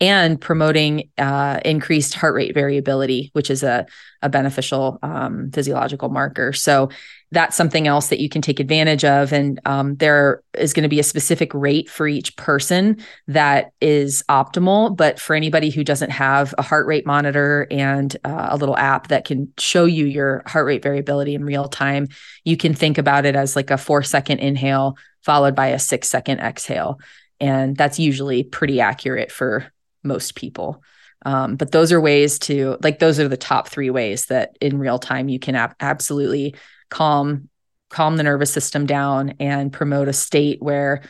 [0.00, 3.86] and promoting uh, increased heart rate variability, which is a,
[4.22, 6.52] a beneficial um, physiological marker.
[6.52, 6.88] So
[7.32, 9.32] that's something else that you can take advantage of.
[9.32, 14.22] And um, there is going to be a specific rate for each person that is
[14.28, 14.94] optimal.
[14.94, 19.08] But for anybody who doesn't have a heart rate monitor and uh, a little app
[19.08, 22.08] that can show you your heart rate variability in real time,
[22.44, 26.10] you can think about it as like a four second inhale followed by a six
[26.10, 27.00] second exhale.
[27.40, 29.72] And that's usually pretty accurate for
[30.02, 30.82] most people.
[31.24, 34.78] Um, but those are ways to like those are the top three ways that in
[34.78, 36.56] real time you can ab- absolutely
[36.92, 37.48] calm
[37.88, 41.02] calm the nervous system down and promote a state where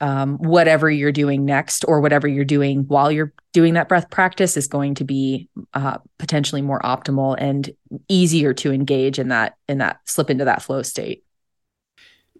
[0.00, 4.56] um, whatever you're doing next or whatever you're doing while you're doing that breath practice
[4.56, 7.70] is going to be uh, potentially more optimal and
[8.08, 11.24] easier to engage in that in that slip into that flow state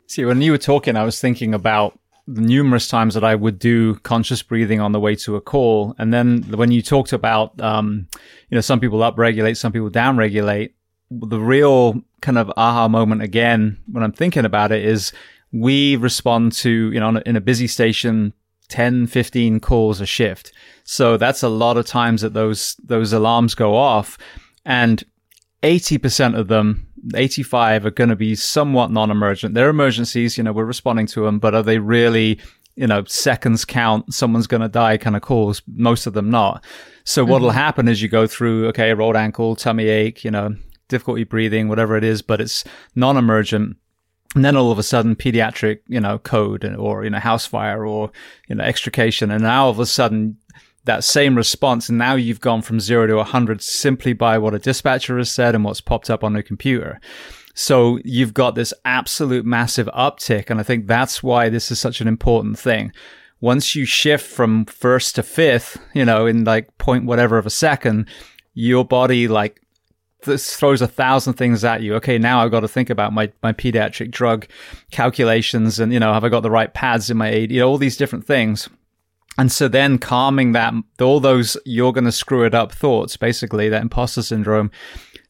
[0.07, 3.59] see when you were talking i was thinking about the numerous times that I would
[3.59, 5.95] do conscious breathing on the way to a call.
[5.99, 8.07] And then when you talked about, um,
[8.49, 10.73] you know, some people upregulate, some people downregulate,
[11.21, 15.13] the real kind of aha moment again, when I'm thinking about it is
[15.53, 18.33] we respond to, you know, in a busy station,
[18.69, 20.53] 10, 15 calls a shift.
[20.85, 24.19] So that's a lot of times that those, those alarms go off
[24.65, 25.05] and
[25.63, 29.55] 80% of them 85 are going to be somewhat non-emergent.
[29.55, 32.41] They're emergencies, you know, we're responding to them, but are they really,
[32.77, 35.63] you know, seconds count, someone's going to die kind of calls?
[35.67, 36.65] Most of them not.
[37.05, 37.33] So mm-hmm.
[37.33, 40.57] what'll happen is you go through, okay, a rolled ankle, tummy ache, you know,
[40.95, 42.63] difficulty breathing, whatever it is, but it's
[42.95, 43.77] non-emergent.
[44.37, 47.85] And then all of a sudden, pediatric, you know, code or, you know, house fire
[47.85, 48.11] or,
[48.49, 49.31] you know, extrication.
[49.31, 50.37] And now all of a sudden,
[50.85, 51.89] that same response.
[51.89, 55.55] And now you've gone from zero to 100 simply by what a dispatcher has said
[55.55, 57.01] and what's popped up on the computer.
[57.55, 60.51] So you've got this absolute massive uptick.
[60.51, 62.93] And I think that's why this is such an important thing.
[63.41, 67.51] Once you shift from first to fifth, you know, in like point whatever of a
[67.51, 68.09] second,
[68.55, 69.61] your body like
[70.25, 71.95] this throws a thousand things at you.
[71.95, 74.47] Okay, now I've got to think about my, my pediatric drug
[74.91, 77.51] calculations and, you know, have I got the right pads in my aid?
[77.51, 78.69] You know, all these different things.
[79.37, 83.69] And so then calming that, all those you're going to screw it up thoughts, basically
[83.69, 84.71] that imposter syndrome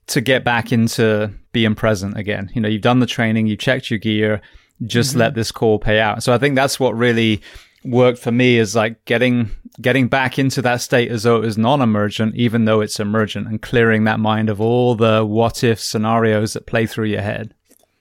[0.08, 2.50] to get back into being present again.
[2.54, 4.42] You know, you've done the training, you checked your gear,
[4.84, 5.20] just mm-hmm.
[5.20, 6.22] let this call pay out.
[6.22, 7.40] So I think that's what really
[7.84, 11.58] worked for me is like getting getting back into that state as though it was
[11.58, 16.54] non-emergent, even though it's emergent, and clearing that mind of all the what if scenarios
[16.54, 17.54] that play through your head.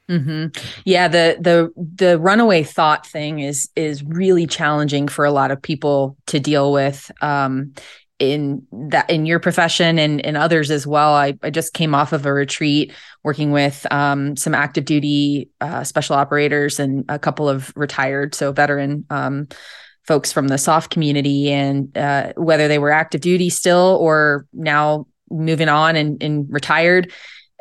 [0.10, 0.48] Mm-hmm.
[0.86, 5.62] Yeah, the the the runaway thought thing is is really challenging for a lot of
[5.62, 7.10] people to deal with.
[7.22, 7.74] Um,
[8.20, 11.14] in that in your profession and, and others as well.
[11.14, 12.94] I, I just came off of a retreat
[13.24, 18.52] working with um, some active duty uh, special operators and a couple of retired, so
[18.52, 19.48] veteran um,
[20.06, 25.08] folks from the SOF community, and uh, whether they were active duty still or now
[25.30, 27.12] moving on and, and retired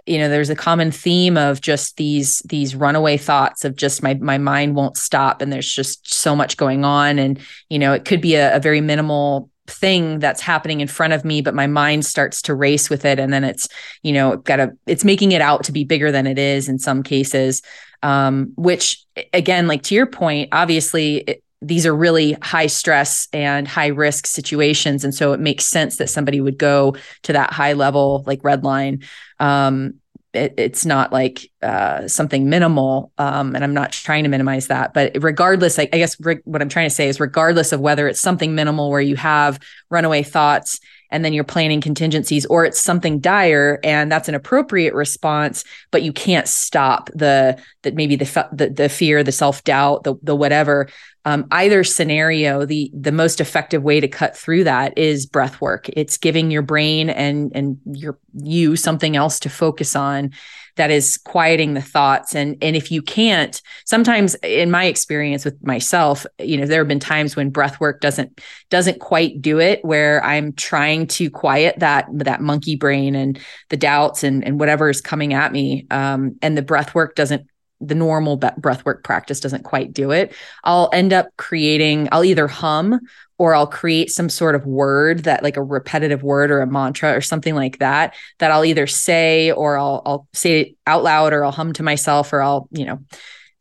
[0.06, 4.14] you know there's a common theme of just these these runaway thoughts of just my
[4.14, 7.38] my mind won't stop and there's just so much going on and
[7.68, 11.24] you know it could be a, a very minimal thing that's happening in front of
[11.24, 13.18] me but my mind starts to race with it.
[13.18, 13.68] And then it's
[14.02, 16.78] you know got to it's making it out to be bigger than it is in
[16.78, 17.62] some cases.
[18.02, 23.68] Um, which again like to your point obviously it, these are really high stress and
[23.68, 25.04] high risk situations.
[25.04, 28.64] And so it makes sense that somebody would go to that high level like red
[28.64, 29.04] line.
[29.38, 29.94] Um,
[30.32, 34.94] it, it's not like uh, something minimal um, and i'm not trying to minimize that
[34.94, 38.08] but regardless I, I guess re- what i'm trying to say is regardless of whether
[38.08, 39.58] it's something minimal where you have
[39.90, 40.80] runaway thoughts
[41.12, 46.02] and then you're planning contingencies or it's something dire and that's an appropriate response but
[46.02, 50.88] you can't stop the that maybe the, the the fear the self-doubt the the whatever
[51.24, 55.88] um, either scenario, the the most effective way to cut through that is breath work.
[55.90, 60.32] It's giving your brain and and your you something else to focus on
[60.76, 65.62] that is quieting the thoughts and and if you can't sometimes in my experience with
[65.64, 69.84] myself you know there have been times when breath work doesn't doesn't quite do it
[69.84, 74.88] where i'm trying to quiet that that monkey brain and the doubts and and whatever
[74.88, 77.46] is coming at me um, and the breath work doesn't
[77.82, 80.34] the normal breathwork practice doesn't quite do it.
[80.62, 83.00] I'll end up creating, I'll either hum
[83.42, 87.12] or I'll create some sort of word that like a repetitive word or a mantra
[87.12, 91.32] or something like that that I'll either say or I'll I'll say it out loud
[91.32, 93.00] or I'll hum to myself or I'll, you know,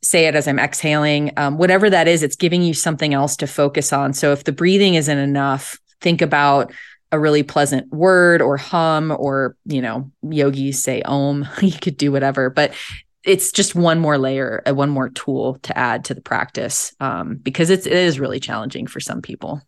[0.04, 1.32] say it as I'm exhaling.
[1.36, 4.14] Um, whatever that is, it's giving you something else to focus on.
[4.14, 6.72] So if the breathing isn't enough, think about
[7.12, 12.12] a really pleasant word or hum or you know yogis say om you could do
[12.12, 12.72] whatever but
[13.24, 17.36] it's just one more layer, uh, one more tool to add to the practice um,
[17.36, 19.62] because it's, it is really challenging for some people.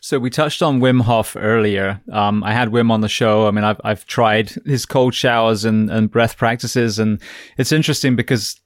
[0.00, 2.00] So we touched on Wim Hof earlier.
[2.12, 3.48] Um, I had Wim on the show.
[3.48, 7.20] I mean, I've I've tried his cold showers and, and breath practices, and
[7.56, 8.60] it's interesting because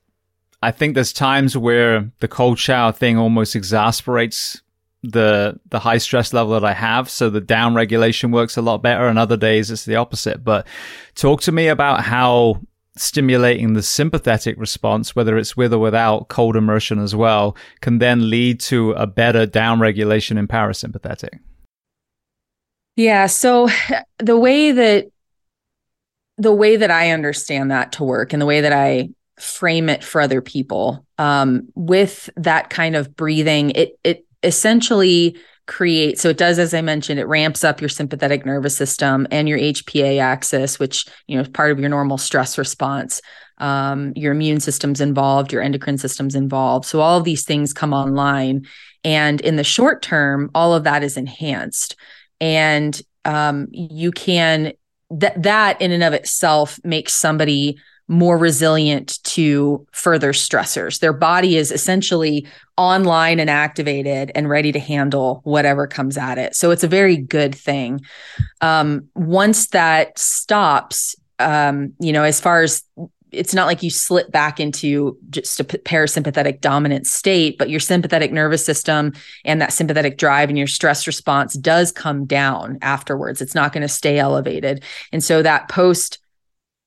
[0.62, 4.61] I think there's times where the cold shower thing almost exasperates
[5.03, 7.11] the the high stress level that I have.
[7.11, 10.45] So the down regulation works a lot better, and other days it's the opposite.
[10.45, 10.66] But
[11.14, 12.61] talk to me about how
[12.97, 18.28] stimulating the sympathetic response, whether it's with or without cold immersion as well, can then
[18.28, 21.38] lead to a better downregulation in parasympathetic.
[22.97, 23.26] Yeah.
[23.26, 23.68] So
[24.18, 25.07] the way that
[26.38, 30.03] the way that I understand that to work and the way that I frame it
[30.03, 35.36] for other people um, with that kind of breathing, it it essentially
[35.67, 39.49] create so it does as i mentioned it ramps up your sympathetic nervous system and
[39.49, 43.21] your hpa axis which you know is part of your normal stress response.
[43.59, 46.85] Um, your immune system's involved your endocrine system's involved.
[46.87, 48.67] So all of these things come online.
[49.05, 51.97] And in the short term all of that is enhanced.
[52.41, 54.73] And um, you can
[55.11, 57.79] that that in and of itself makes somebody
[58.13, 61.01] more resilient to further stressors.
[61.01, 62.47] Their body is essentially
[62.77, 66.55] online and activated and ready to handle whatever comes at it.
[66.55, 68.03] So it's a very good thing.
[68.61, 72.85] Um, once that stops, um, you know, as far as
[73.31, 78.31] it's not like you slip back into just a parasympathetic dominant state, but your sympathetic
[78.31, 79.15] nervous system
[79.47, 83.41] and that sympathetic drive and your stress response does come down afterwards.
[83.41, 84.85] It's not going to stay elevated.
[85.13, 86.19] And so that post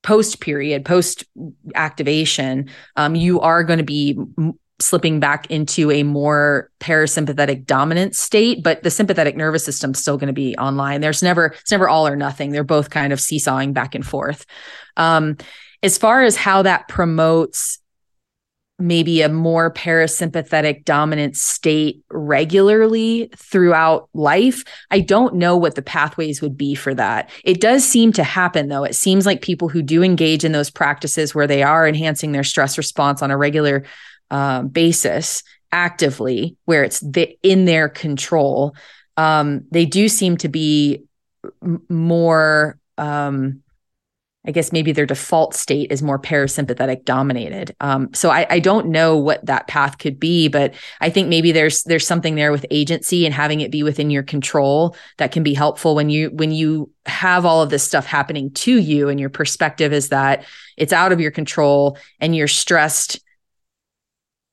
[0.05, 1.23] post period, post
[1.73, 4.15] activation, um, you are going to be
[4.79, 10.27] slipping back into a more parasympathetic dominant state, but the sympathetic nervous system's still going
[10.27, 11.01] to be online.
[11.01, 12.51] There's never, it's never all or nothing.
[12.51, 14.45] They're both kind of seesawing back and forth.
[14.95, 15.37] Um,
[15.81, 17.79] as far as how that promotes
[18.77, 24.63] maybe a more parasympathetic dominant state regularly throughout life.
[24.91, 27.29] I don't know what the pathways would be for that.
[27.45, 28.83] It does seem to happen though.
[28.83, 32.43] It seems like people who do engage in those practices where they are enhancing their
[32.43, 33.85] stress response on a regular
[34.29, 38.75] uh, basis actively, where it's the, in their control,
[39.17, 41.03] um, they do seem to be
[41.61, 43.61] m- more um,
[44.47, 47.75] I guess maybe their default state is more parasympathetic dominated.
[47.81, 51.51] Um, so I, I, don't know what that path could be, but I think maybe
[51.51, 55.43] there's there's something there with agency and having it be within your control that can
[55.43, 59.19] be helpful when you when you have all of this stuff happening to you and
[59.19, 60.45] your perspective is that
[60.77, 63.19] it's out of your control and you're stressed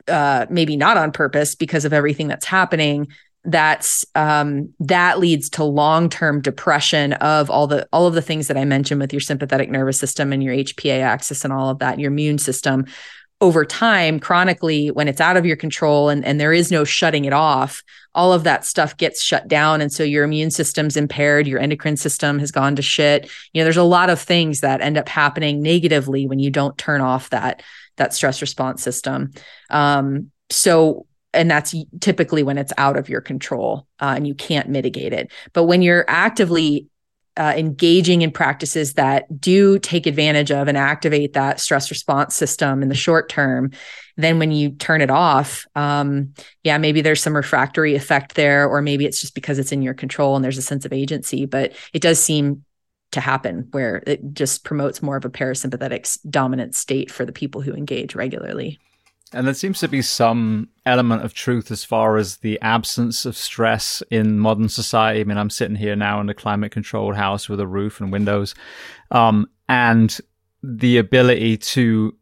[0.09, 3.09] uh, maybe not on purpose because of everything that's happening
[3.45, 8.57] that's um, that leads to long-term depression of all the all of the things that
[8.57, 11.99] I mentioned with your sympathetic nervous system and your HPA axis and all of that,
[11.99, 12.86] your immune system.
[13.40, 17.24] Over time, chronically, when it's out of your control and, and there is no shutting
[17.24, 17.82] it off,
[18.14, 19.80] all of that stuff gets shut down.
[19.80, 23.28] And so your immune system's impaired, your endocrine system has gone to shit.
[23.53, 26.78] You know, there's a lot of things that end up happening negatively when you don't
[26.78, 27.64] turn off that
[27.97, 29.32] that stress response system.
[29.70, 34.68] Um, so and that's typically when it's out of your control uh, and you can't
[34.68, 35.30] mitigate it.
[35.53, 36.89] But when you're actively
[37.37, 42.83] uh, engaging in practices that do take advantage of and activate that stress response system
[42.83, 43.70] in the short term,
[44.16, 48.83] then when you turn it off, um, yeah, maybe there's some refractory effect there, or
[48.83, 51.47] maybe it's just because it's in your control and there's a sense of agency.
[51.47, 52.64] But it does seem
[53.12, 57.61] to happen where it just promotes more of a parasympathetic dominant state for the people
[57.61, 58.78] who engage regularly.
[59.35, 63.37] And there seems to be some element of truth as far as the absence of
[63.37, 65.20] stress in modern society.
[65.20, 68.12] I mean, I'm sitting here now in a climate controlled house with a roof and
[68.12, 68.55] windows.
[69.11, 70.18] Um, and
[70.62, 72.14] the ability to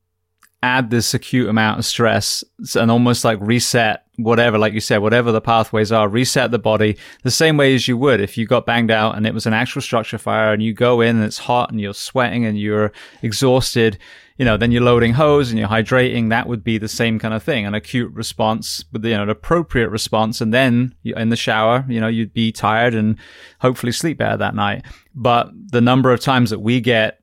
[0.63, 2.45] add this acute amount of stress
[2.75, 6.97] and almost like reset whatever, like you said, whatever the pathways are, reset the body
[7.23, 9.55] the same way as you would if you got banged out and it was an
[9.55, 12.93] actual structure fire and you go in and it's hot and you're sweating and you're
[13.23, 13.99] exhausted
[14.41, 16.31] you know, then you're loading hose and you're hydrating.
[16.31, 19.29] That would be the same kind of thing, an acute response with, you know, an
[19.29, 20.41] appropriate response.
[20.41, 23.19] And then in the shower, you know, you'd be tired and
[23.61, 24.87] hopefully sleep better that night.
[25.15, 27.21] But the number of times that we get,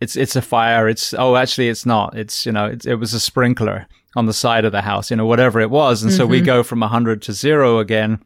[0.00, 0.88] it's, it's a fire.
[0.88, 2.18] It's, oh, actually it's not.
[2.18, 3.86] It's, you know, it, it was a sprinkler
[4.16, 6.02] on the side of the house, you know, whatever it was.
[6.02, 6.16] And mm-hmm.
[6.16, 6.46] so we mm-hmm.
[6.46, 8.20] go from 100 to zero again.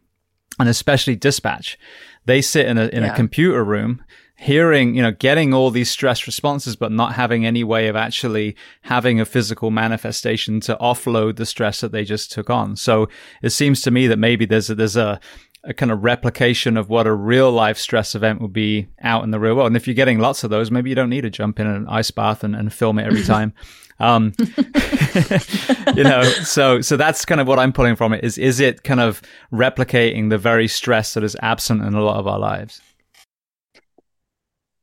[0.58, 1.78] And especially dispatch,
[2.24, 3.12] they sit in a, in yeah.
[3.12, 4.02] a computer room
[4.42, 8.56] hearing, you know, getting all these stress responses, but not having any way of actually
[8.82, 12.74] having a physical manifestation to offload the stress that they just took on.
[12.74, 13.08] So
[13.40, 15.20] it seems to me that maybe there's a, there's a,
[15.62, 19.30] a kind of replication of what a real life stress event would be out in
[19.30, 19.68] the real world.
[19.68, 21.86] And if you're getting lots of those, maybe you don't need to jump in an
[21.88, 23.54] ice bath and, and film it every time.
[24.00, 24.32] Um,
[25.94, 28.24] you know, so so that's kind of what I'm pulling from it.
[28.24, 29.22] Is is it kind of
[29.52, 32.80] replicating the very stress that is absent in a lot of our lives?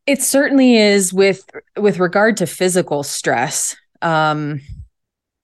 [0.10, 1.48] It certainly is with
[1.78, 3.76] with regard to physical stress.
[4.02, 4.60] Um,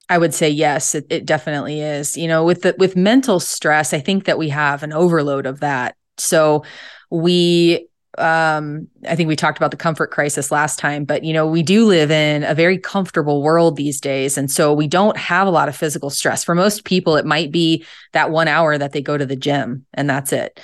[0.09, 2.18] I would say yes, it, it definitely is.
[2.18, 5.59] You know, with the with mental stress, I think that we have an overload of
[5.59, 5.95] that.
[6.18, 6.63] So
[7.11, 7.88] we
[8.18, 11.61] um, I think we talked about the comfort crisis last time, but you know, we
[11.61, 14.36] do live in a very comfortable world these days.
[14.36, 16.43] And so we don't have a lot of physical stress.
[16.43, 19.86] For most people, it might be that one hour that they go to the gym
[19.93, 20.59] and that's it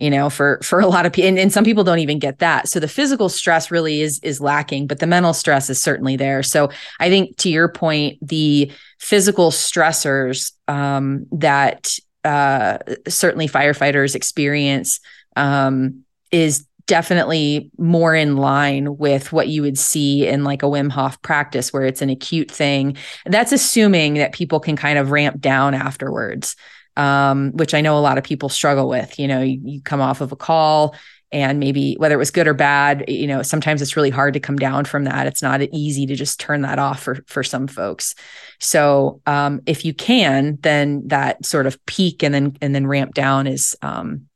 [0.00, 2.38] you know for for a lot of people and, and, some people don't even get
[2.38, 2.68] that.
[2.68, 6.42] So the physical stress really is is lacking but the mental stress is certainly there.
[6.42, 6.70] So
[7.00, 12.78] i think to your point the physical stressors um, that uh,
[13.08, 15.00] certainly firefighters experience
[15.36, 20.90] um, is definitely more in line with what you would see in like a Wim
[20.90, 22.96] Hof practice where it's an acute thing.
[23.26, 26.56] That's assuming that people can kind of ramp down afterwards
[26.96, 29.18] um, which I know a lot of people struggle with.
[29.18, 30.94] You know, you, you come off of a call
[31.32, 34.40] and maybe whether it was good or bad you know sometimes it's really hard to
[34.40, 37.66] come down from that it's not easy to just turn that off for for some
[37.66, 38.14] folks
[38.60, 43.14] so um, if you can then that sort of peak and then and then ramp
[43.14, 44.28] down is um,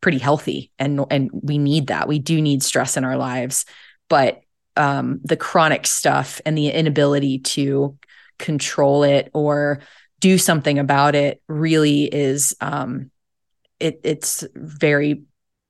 [0.00, 3.64] pretty healthy and and we need that we do need stress in our lives
[4.08, 4.42] but
[4.76, 7.96] um, the chronic stuff and the inability to
[8.38, 9.80] control it or
[10.22, 13.10] do something about it really is um,
[13.80, 15.24] it, it's very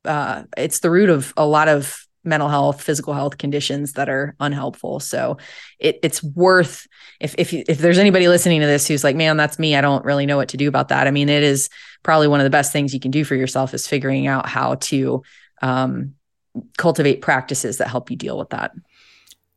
[0.04, 4.36] uh, it's the root of a lot of mental health, physical health conditions that are
[4.38, 5.00] unhelpful.
[5.00, 5.38] So
[5.78, 6.86] it, it's worth
[7.18, 9.74] if if if there's anybody listening to this who's like, man, that's me.
[9.74, 11.06] I don't really know what to do about that.
[11.06, 11.70] I mean, it is
[12.02, 14.74] probably one of the best things you can do for yourself is figuring out how
[14.74, 15.22] to
[15.62, 16.14] um,
[16.76, 18.72] cultivate practices that help you deal with that.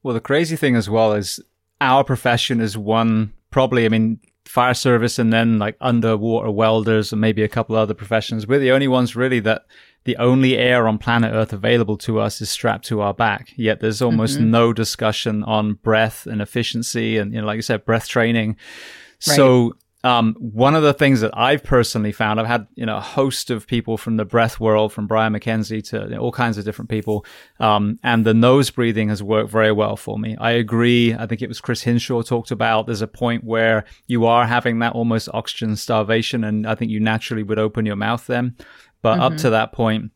[0.04, 1.41] Well, the crazy thing as well is
[1.82, 3.86] our profession is one probably.
[3.86, 8.48] I mean, fire service and then like underwater welders and maybe a couple other professions.
[8.48, 9.66] We're the only ones really that
[10.06, 13.52] the only air on planet Earth available to us is strapped to our back.
[13.56, 14.52] Yet there's almost mm-hmm.
[14.52, 18.50] no discussion on breath and efficiency and, you know, like I said, breath training.
[18.50, 19.36] Right.
[19.36, 19.76] So
[20.06, 23.49] um, one of the things that I've personally found, I've had you know a host
[23.49, 26.64] of people from the breath world, from Brian McKenzie to you know, all kinds of
[26.64, 27.26] different people,
[27.60, 30.38] um, and the nose breathing has worked very well for me.
[30.39, 31.16] I agree.
[31.16, 32.86] I think it was Chris Hinshaw talked about.
[32.86, 36.99] There's a point where you are having that almost oxygen starvation, and I think you
[36.99, 38.56] naturally would open your mouth then.
[39.01, 39.22] But mm-hmm.
[39.24, 40.12] up to that point,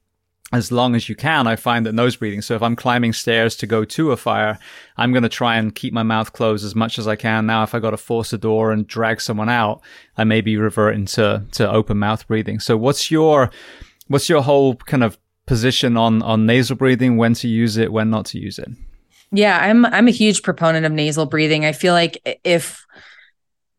[0.51, 2.41] as long as you can, I find that nose breathing.
[2.41, 4.57] So if I'm climbing stairs to go to a fire,
[4.97, 7.45] I'm going to try and keep my mouth closed as much as I can.
[7.45, 9.81] Now, if I got to force a door and drag someone out,
[10.17, 12.59] I may be reverting to, to open mouth breathing.
[12.59, 13.51] So what's your,
[14.07, 18.09] what's your whole kind of position on, on nasal breathing, when to use it, when
[18.09, 18.69] not to use it?
[19.31, 21.63] Yeah, I'm, I'm a huge proponent of nasal breathing.
[21.63, 22.85] I feel like if,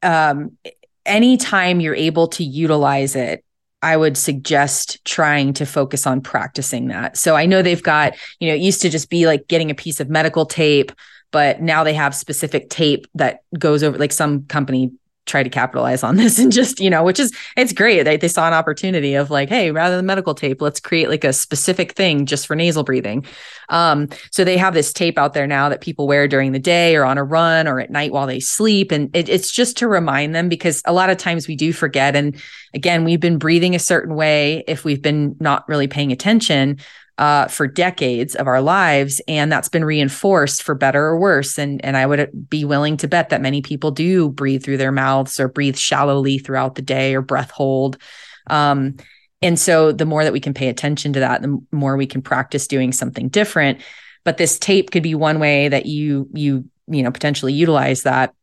[0.04, 0.56] um,
[1.04, 3.44] anytime you're able to utilize it,
[3.82, 7.16] I would suggest trying to focus on practicing that.
[7.16, 9.74] So I know they've got, you know, it used to just be like getting a
[9.74, 10.92] piece of medical tape,
[11.30, 14.92] but now they have specific tape that goes over like some company
[15.30, 18.02] try to capitalize on this and just you know which is it's great.
[18.02, 21.24] They, they saw an opportunity of like hey rather than medical tape let's create like
[21.24, 23.24] a specific thing just for nasal breathing.
[23.68, 26.96] Um, so they have this tape out there now that people wear during the day
[26.96, 28.90] or on a run or at night while they sleep.
[28.90, 32.16] And it, it's just to remind them because a lot of times we do forget.
[32.16, 32.36] And
[32.74, 36.78] again we've been breathing a certain way if we've been not really paying attention
[37.20, 41.58] uh, for decades of our lives, and that's been reinforced for better or worse.
[41.58, 44.90] And and I would be willing to bet that many people do breathe through their
[44.90, 47.98] mouths or breathe shallowly throughout the day or breath hold.
[48.46, 48.96] Um,
[49.42, 52.22] and so the more that we can pay attention to that, the more we can
[52.22, 53.82] practice doing something different.
[54.24, 58.34] But this tape could be one way that you you you know potentially utilize that.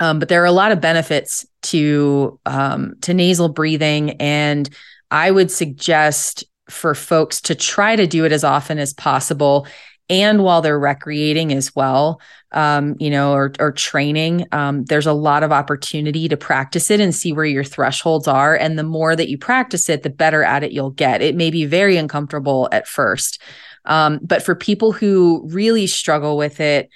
[0.00, 4.68] Um, but there are a lot of benefits to um, to nasal breathing, and
[5.12, 9.66] I would suggest for folks to try to do it as often as possible
[10.08, 12.20] and while they're recreating as well
[12.52, 17.00] um, you know or, or training um, there's a lot of opportunity to practice it
[17.00, 18.56] and see where your thresholds are.
[18.56, 21.22] And the more that you practice it the better at it you'll get.
[21.22, 23.40] It may be very uncomfortable at first
[23.84, 26.90] um, but for people who really struggle with it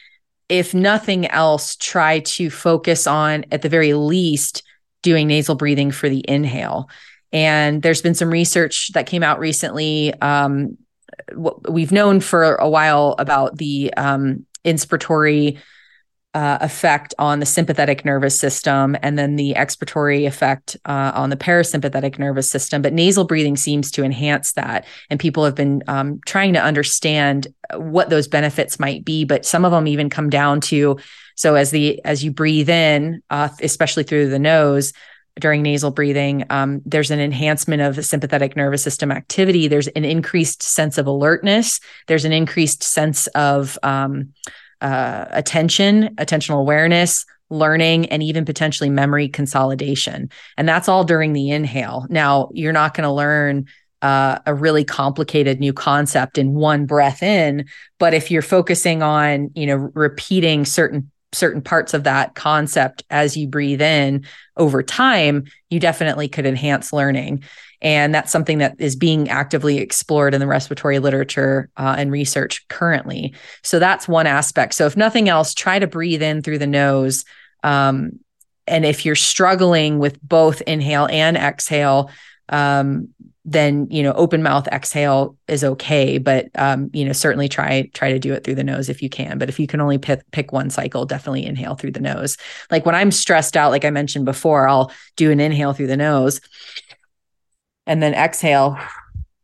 [0.48, 4.62] if nothing else try to focus on at the very least
[5.02, 6.88] doing nasal breathing for the inhale
[7.34, 10.14] and there's been some research that came out recently.
[10.22, 10.78] Um,
[11.68, 15.58] we've known for a while about the um, inspiratory
[16.32, 21.36] uh, effect on the sympathetic nervous system and then the expiratory effect uh, on the
[21.36, 22.82] parasympathetic nervous system.
[22.82, 24.84] But nasal breathing seems to enhance that.
[25.10, 29.24] And people have been um, trying to understand what those benefits might be.
[29.24, 30.98] But some of them even come down to
[31.36, 34.92] so as the as you breathe in, uh, especially through the nose,
[35.38, 36.44] during nasal breathing.
[36.50, 39.66] Um, there's an enhancement of sympathetic nervous system activity.
[39.66, 41.80] There's an increased sense of alertness.
[42.06, 44.32] There's an increased sense of um,
[44.80, 50.30] uh, attention, attentional awareness, learning, and even potentially memory consolidation.
[50.56, 52.06] And that's all during the inhale.
[52.08, 53.66] Now, you're not going to learn.
[54.02, 57.64] Uh, a really complicated new concept in one breath in
[57.98, 63.36] but if you're focusing on you know repeating certain certain parts of that concept as
[63.36, 64.24] you breathe in
[64.56, 67.44] over time, you definitely could enhance learning.
[67.82, 72.66] And that's something that is being actively explored in the respiratory literature uh, and research
[72.68, 73.34] currently.
[73.62, 74.74] So that's one aspect.
[74.74, 77.26] So, if nothing else, try to breathe in through the nose.
[77.62, 78.20] Um,
[78.66, 82.10] and if you're struggling with both inhale and exhale,
[82.48, 83.08] um,
[83.44, 88.10] then you know open mouth exhale is okay but um, you know certainly try try
[88.10, 89.38] to do it through the nose if you can.
[89.38, 92.36] But if you can only pick, pick one cycle definitely inhale through the nose.
[92.70, 95.96] Like when i'm stressed out like i mentioned before i'll do an inhale through the
[95.96, 96.40] nose
[97.86, 98.78] and then exhale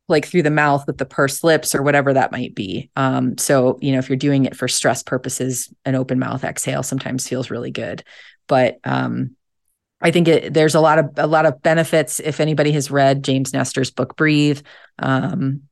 [0.08, 2.90] like through the mouth with the pursed lips or whatever that might be.
[2.96, 6.82] Um, so you know if you're doing it for stress purposes an open mouth exhale
[6.82, 8.02] sometimes feels really good.
[8.48, 9.36] But um,
[10.00, 12.20] I think it, there's a lot of a lot of benefits.
[12.20, 14.62] If anybody has read James Nestor's book Breathe,
[14.98, 15.62] um,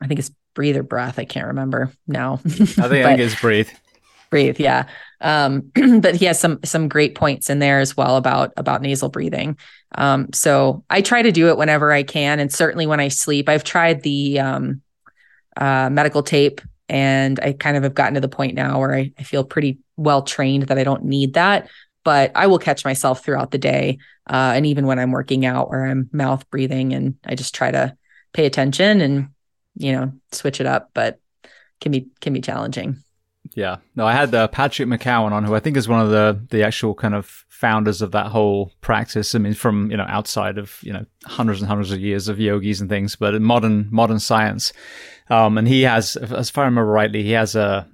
[0.00, 1.18] I think it's Breathe or Breath.
[1.18, 2.40] I can't remember now.
[2.44, 3.68] I think, I think it's Breathe.
[4.30, 4.88] Breathe, yeah.
[5.20, 9.08] Um, but he has some some great points in there as well about about nasal
[9.08, 9.58] breathing.
[9.94, 13.48] Um, so I try to do it whenever I can, and certainly when I sleep.
[13.48, 14.82] I've tried the um,
[15.56, 19.12] uh, medical tape And I kind of have gotten to the point now where I,
[19.18, 21.68] I feel pretty well trained that I don't need that.
[22.06, 23.98] But I will catch myself throughout the day.
[24.30, 27.72] Uh, and even when I'm working out where I'm mouth breathing and I just try
[27.72, 27.96] to
[28.32, 29.30] pay attention and,
[29.74, 30.90] you know, switch it up.
[30.94, 31.18] But
[31.80, 33.02] can be can be challenging.
[33.54, 36.40] Yeah, no, I had uh, Patrick McKeown on, who I think is one of the
[36.50, 39.34] the actual kind of founders of that whole practice.
[39.34, 42.38] I mean, from you know outside of you know hundreds and hundreds of years of
[42.38, 44.72] yogis and things, but in modern modern science,
[45.28, 47.88] um, and he has, as far as I remember rightly, he has a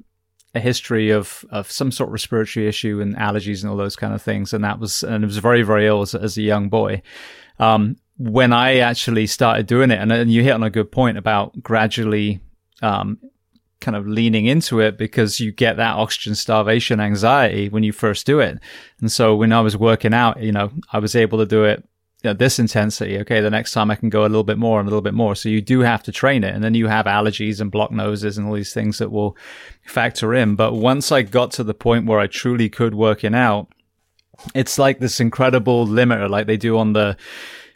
[0.54, 4.14] a history of of some sort of respiratory issue and allergies and all those kind
[4.14, 6.68] of things, and that was and it was very very ill as, as a young
[6.68, 7.02] boy.
[7.58, 11.18] Um, when I actually started doing it, and, and you hit on a good point
[11.18, 12.40] about gradually
[12.82, 13.18] um,
[13.80, 18.26] kind of leaning into it because you get that oxygen starvation anxiety when you first
[18.26, 18.58] do it.
[19.00, 21.84] And so when I was working out, you know, I was able to do it
[22.24, 23.18] at this intensity.
[23.18, 25.14] Okay, the next time I can go a little bit more and a little bit
[25.14, 25.34] more.
[25.34, 26.54] So you do have to train it.
[26.54, 29.36] And then you have allergies and block noses and all these things that will
[29.84, 30.54] factor in.
[30.54, 33.68] But once I got to the point where I truly could working out,
[34.54, 37.16] it's like this incredible limiter like they do on the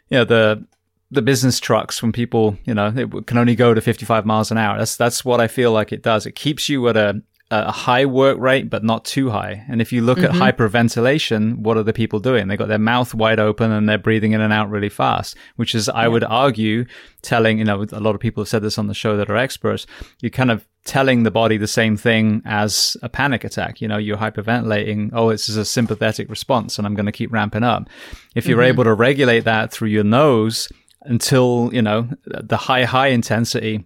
[0.09, 0.65] you know the
[1.09, 4.57] the business trucks when people, you know, it can only go to 55 miles an
[4.57, 4.77] hour.
[4.77, 6.25] That's, that's what I feel like it does.
[6.25, 9.65] It keeps you at a, a high work rate, but not too high.
[9.69, 10.41] And if you look mm-hmm.
[10.41, 12.47] at hyperventilation, what are the people doing?
[12.47, 15.73] They got their mouth wide open and they're breathing in and out really fast, which
[15.73, 16.85] is, I would argue,
[17.21, 19.37] telling, you know, a lot of people have said this on the show that are
[19.37, 19.87] experts.
[20.19, 23.79] You're kind of telling the body the same thing as a panic attack.
[23.79, 25.11] You know, you're hyperventilating.
[25.13, 27.89] Oh, this is a sympathetic response and I'm going to keep ramping up.
[28.35, 28.67] If you're mm-hmm.
[28.67, 30.69] able to regulate that through your nose,
[31.03, 33.85] until, you know, the high, high intensity,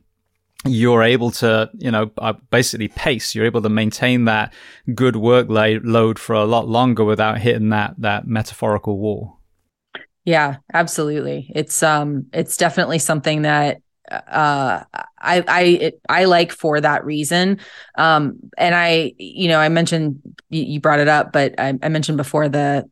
[0.66, 3.34] you're able to, you know, uh, basically pace.
[3.34, 4.54] You're able to maintain that
[4.94, 9.40] good workload for a lot longer without hitting that, that metaphorical wall.
[10.24, 11.52] Yeah, absolutely.
[11.56, 13.82] It's, um, it's definitely something that,
[14.12, 14.84] uh,
[15.20, 17.60] I, I, it, I like for that reason.
[17.96, 22.18] Um, and I, you know, I mentioned, you brought it up, but I, I mentioned
[22.18, 22.88] before the,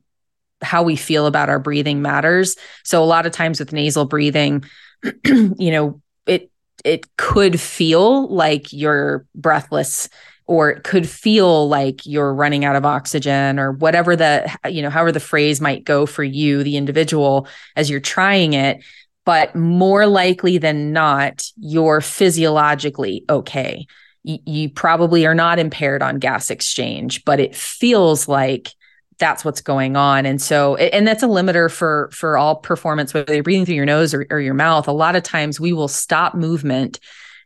[0.62, 2.56] how we feel about our breathing matters.
[2.84, 4.64] So a lot of times with nasal breathing,
[5.26, 6.50] you know, it
[6.84, 10.10] it could feel like you're breathless
[10.46, 14.90] or it could feel like you're running out of oxygen or whatever the you know
[14.90, 18.84] however the phrase might go for you the individual as you're trying it.
[19.26, 23.86] But more likely than not you're physiologically okay.
[24.24, 28.74] You, you probably are not impaired on gas exchange but it feels like
[29.20, 30.26] that's what's going on.
[30.26, 33.86] And so and that's a limiter for for all performance whether you're breathing through your
[33.86, 34.88] nose or, or your mouth.
[34.88, 37.00] A lot of times we will stop movement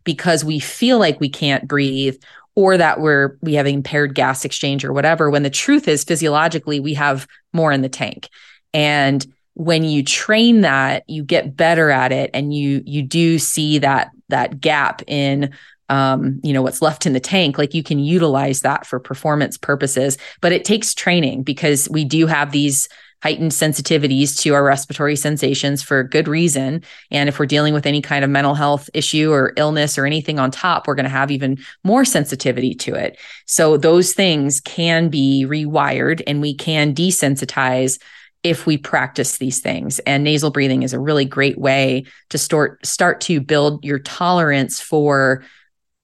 [0.04, 2.16] because we feel like we can't breathe
[2.56, 6.80] or that we're we have impaired gas exchange or whatever when the truth is physiologically
[6.80, 8.30] we have more in the tank.
[8.74, 13.80] And when you train that you get better at it and you you do see
[13.80, 15.54] that that gap in
[15.90, 19.58] um, you know, what's left in the tank, like you can utilize that for performance
[19.58, 20.18] purposes.
[20.42, 22.88] But it takes training because we do have these
[23.24, 26.84] heightened sensitivities to our respiratory sensations for good reason.
[27.10, 30.40] And if we're dealing with any kind of mental health issue or illness or anything
[30.40, 33.18] on top, we're going to have even more sensitivity to it.
[33.46, 37.98] So those things can be rewired and we can desensitize
[38.44, 40.00] if we practice these things.
[40.00, 44.82] And nasal breathing is a really great way to start start to build your tolerance
[44.82, 45.46] for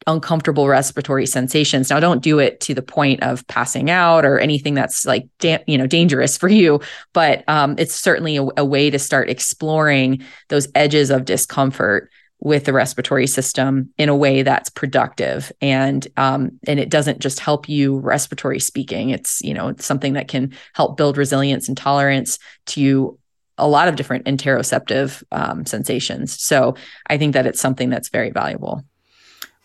[0.07, 1.89] uncomfortable respiratory sensations.
[1.89, 5.63] Now, don't do it to the point of passing out or anything that's like, da-
[5.67, 6.81] you know, dangerous for you,
[7.13, 12.09] but um, it's certainly a, a way to start exploring those edges of discomfort
[12.41, 17.39] with the respiratory system in a way that's productive and um, and it doesn't just
[17.41, 19.09] help you respiratory speaking.
[19.09, 23.19] It's you know it's something that can help build resilience and tolerance to
[23.57, 26.41] a lot of different interoceptive um, sensations.
[26.41, 26.75] So
[27.07, 28.85] i think that it's something that's very valuable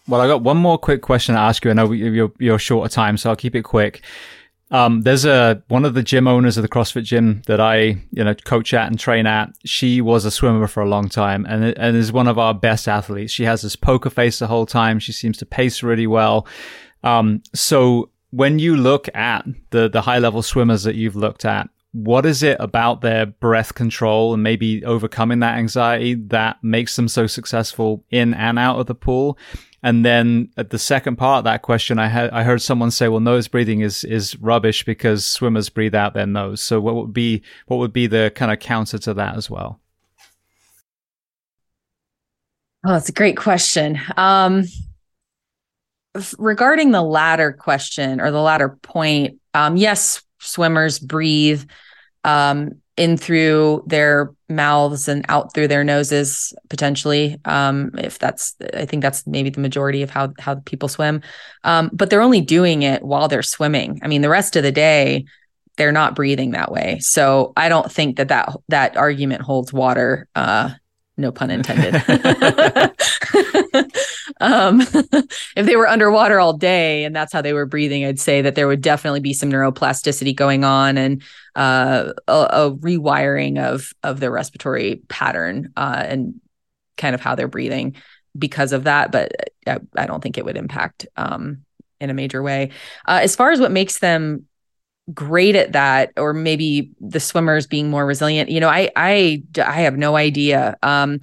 [0.09, 1.71] well, I got one more quick question to ask you.
[1.71, 4.03] I know you're, you're short of time, so I'll keep it quick.
[4.71, 8.25] Um, there's a one of the gym owners of the CrossFit gym that I you
[8.25, 9.51] know coach at and train at.
[9.65, 12.89] She was a swimmer for a long time and and is one of our best
[12.89, 13.33] athletes.
[13.33, 14.99] She has this poker face the whole time.
[14.99, 16.47] She seems to pace really well.
[17.05, 21.69] Um, so when you look at the the high level swimmers that you've looked at,
[21.93, 27.07] what is it about their breath control and maybe overcoming that anxiety that makes them
[27.07, 29.39] so successful in and out of the pool?
[29.85, 33.07] And then at the second part of that question, I had I heard someone say,
[33.07, 37.13] "Well, nose breathing is is rubbish because swimmers breathe out their nose." So what would
[37.13, 39.83] be what would be the kind of counter to that as well?
[42.87, 44.01] Oh, it's a great question.
[44.17, 44.65] Um,
[46.39, 51.63] regarding the latter question or the latter point, um, yes, swimmers breathe
[52.25, 58.85] um, in through their mouths and out through their noses potentially um, if that's i
[58.85, 61.21] think that's maybe the majority of how how people swim.
[61.65, 64.01] Um, but they're only doing it while they're swimming.
[64.03, 65.25] I mean the rest of the day
[65.77, 66.99] they're not breathing that way.
[67.01, 70.71] So i don't think that that that argument holds water uh,
[71.17, 71.95] no pun intended.
[74.41, 74.81] um,
[75.57, 78.55] if they were underwater all day and that's how they were breathing, I'd say that
[78.55, 81.23] there would definitely be some neuroplasticity going on and
[81.55, 86.41] uh, a, a, rewiring of of their respiratory pattern uh, and
[86.97, 87.97] kind of how they're breathing
[88.37, 89.13] because of that.
[89.13, 89.33] But
[89.67, 91.65] I, I don't think it would impact um,
[92.01, 92.71] in a major way.
[93.07, 94.47] Uh, as far as what makes them
[95.13, 99.83] great at that or maybe the swimmers being more resilient you know i i i
[99.83, 101.21] have no idea um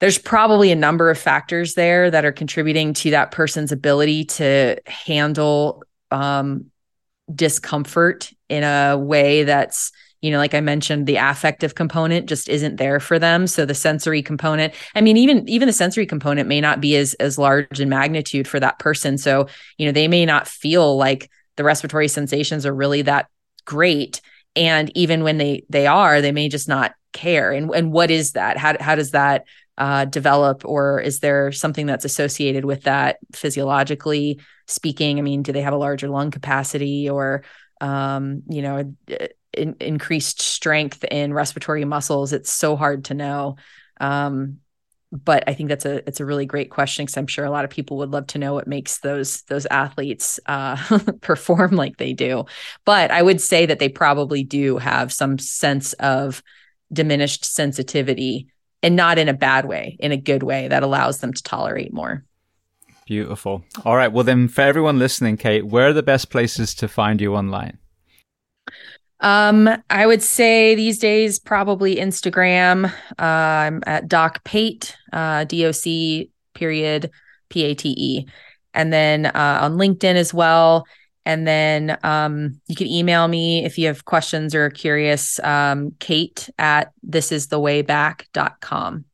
[0.00, 4.76] there's probably a number of factors there that are contributing to that person's ability to
[4.86, 6.66] handle um
[7.32, 12.76] discomfort in a way that's you know like i mentioned the affective component just isn't
[12.76, 13.46] there for them.
[13.46, 17.14] So the sensory component i mean even even the sensory component may not be as
[17.14, 19.18] as large in magnitude for that person.
[19.18, 19.46] So
[19.78, 23.28] you know they may not feel like the respiratory sensations are really that
[23.64, 24.20] great.
[24.56, 27.52] And even when they they are they may just not care.
[27.52, 28.56] And and what is that?
[28.56, 29.44] How how does that
[29.80, 35.18] uh, develop or is there something that's associated with that physiologically speaking?
[35.18, 37.42] I mean do they have a larger lung capacity or
[37.80, 38.94] um, you know
[39.52, 42.32] in, increased strength in respiratory muscles?
[42.32, 43.56] It's so hard to know.
[44.00, 44.58] Um,
[45.12, 47.64] but I think that's a it's a really great question because I'm sure a lot
[47.64, 50.76] of people would love to know what makes those those athletes uh,
[51.20, 52.44] perform like they do.
[52.84, 56.42] But I would say that they probably do have some sense of
[56.92, 58.48] diminished sensitivity,
[58.82, 61.92] and not in a bad way, in a good way that allows them to tolerate
[61.92, 62.24] more.
[63.06, 63.64] Beautiful.
[63.84, 64.12] All right.
[64.12, 67.78] Well, then, for everyone listening, Kate, where are the best places to find you online?
[69.18, 72.90] Um, I would say these days probably Instagram.
[73.18, 77.10] Uh, I'm at Doc Pate, uh, D O C period
[77.48, 78.26] P A T E,
[78.72, 80.86] and then uh, on LinkedIn as well.
[81.30, 85.38] And then um, you can email me if you have questions or are curious.
[85.44, 89.04] Um, Kate at thisisthewayback.com.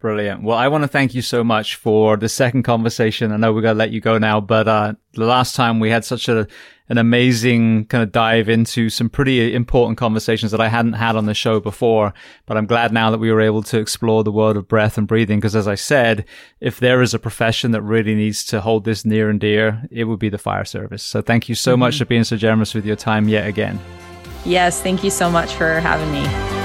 [0.00, 0.42] Brilliant.
[0.42, 3.32] Well, I want to thank you so much for the second conversation.
[3.32, 5.90] I know we're going to let you go now, but uh, the last time we
[5.90, 6.46] had such a
[6.88, 11.26] an amazing kind of dive into some pretty important conversations that I hadn't had on
[11.26, 12.12] the show before.
[12.46, 15.06] But I'm glad now that we were able to explore the world of breath and
[15.06, 15.38] breathing.
[15.38, 16.24] Because as I said,
[16.60, 20.04] if there is a profession that really needs to hold this near and dear, it
[20.04, 21.04] would be the fire service.
[21.04, 21.80] So thank you so mm-hmm.
[21.80, 23.78] much for being so generous with your time yet again.
[24.44, 24.82] Yes.
[24.82, 26.59] Thank you so much for having me.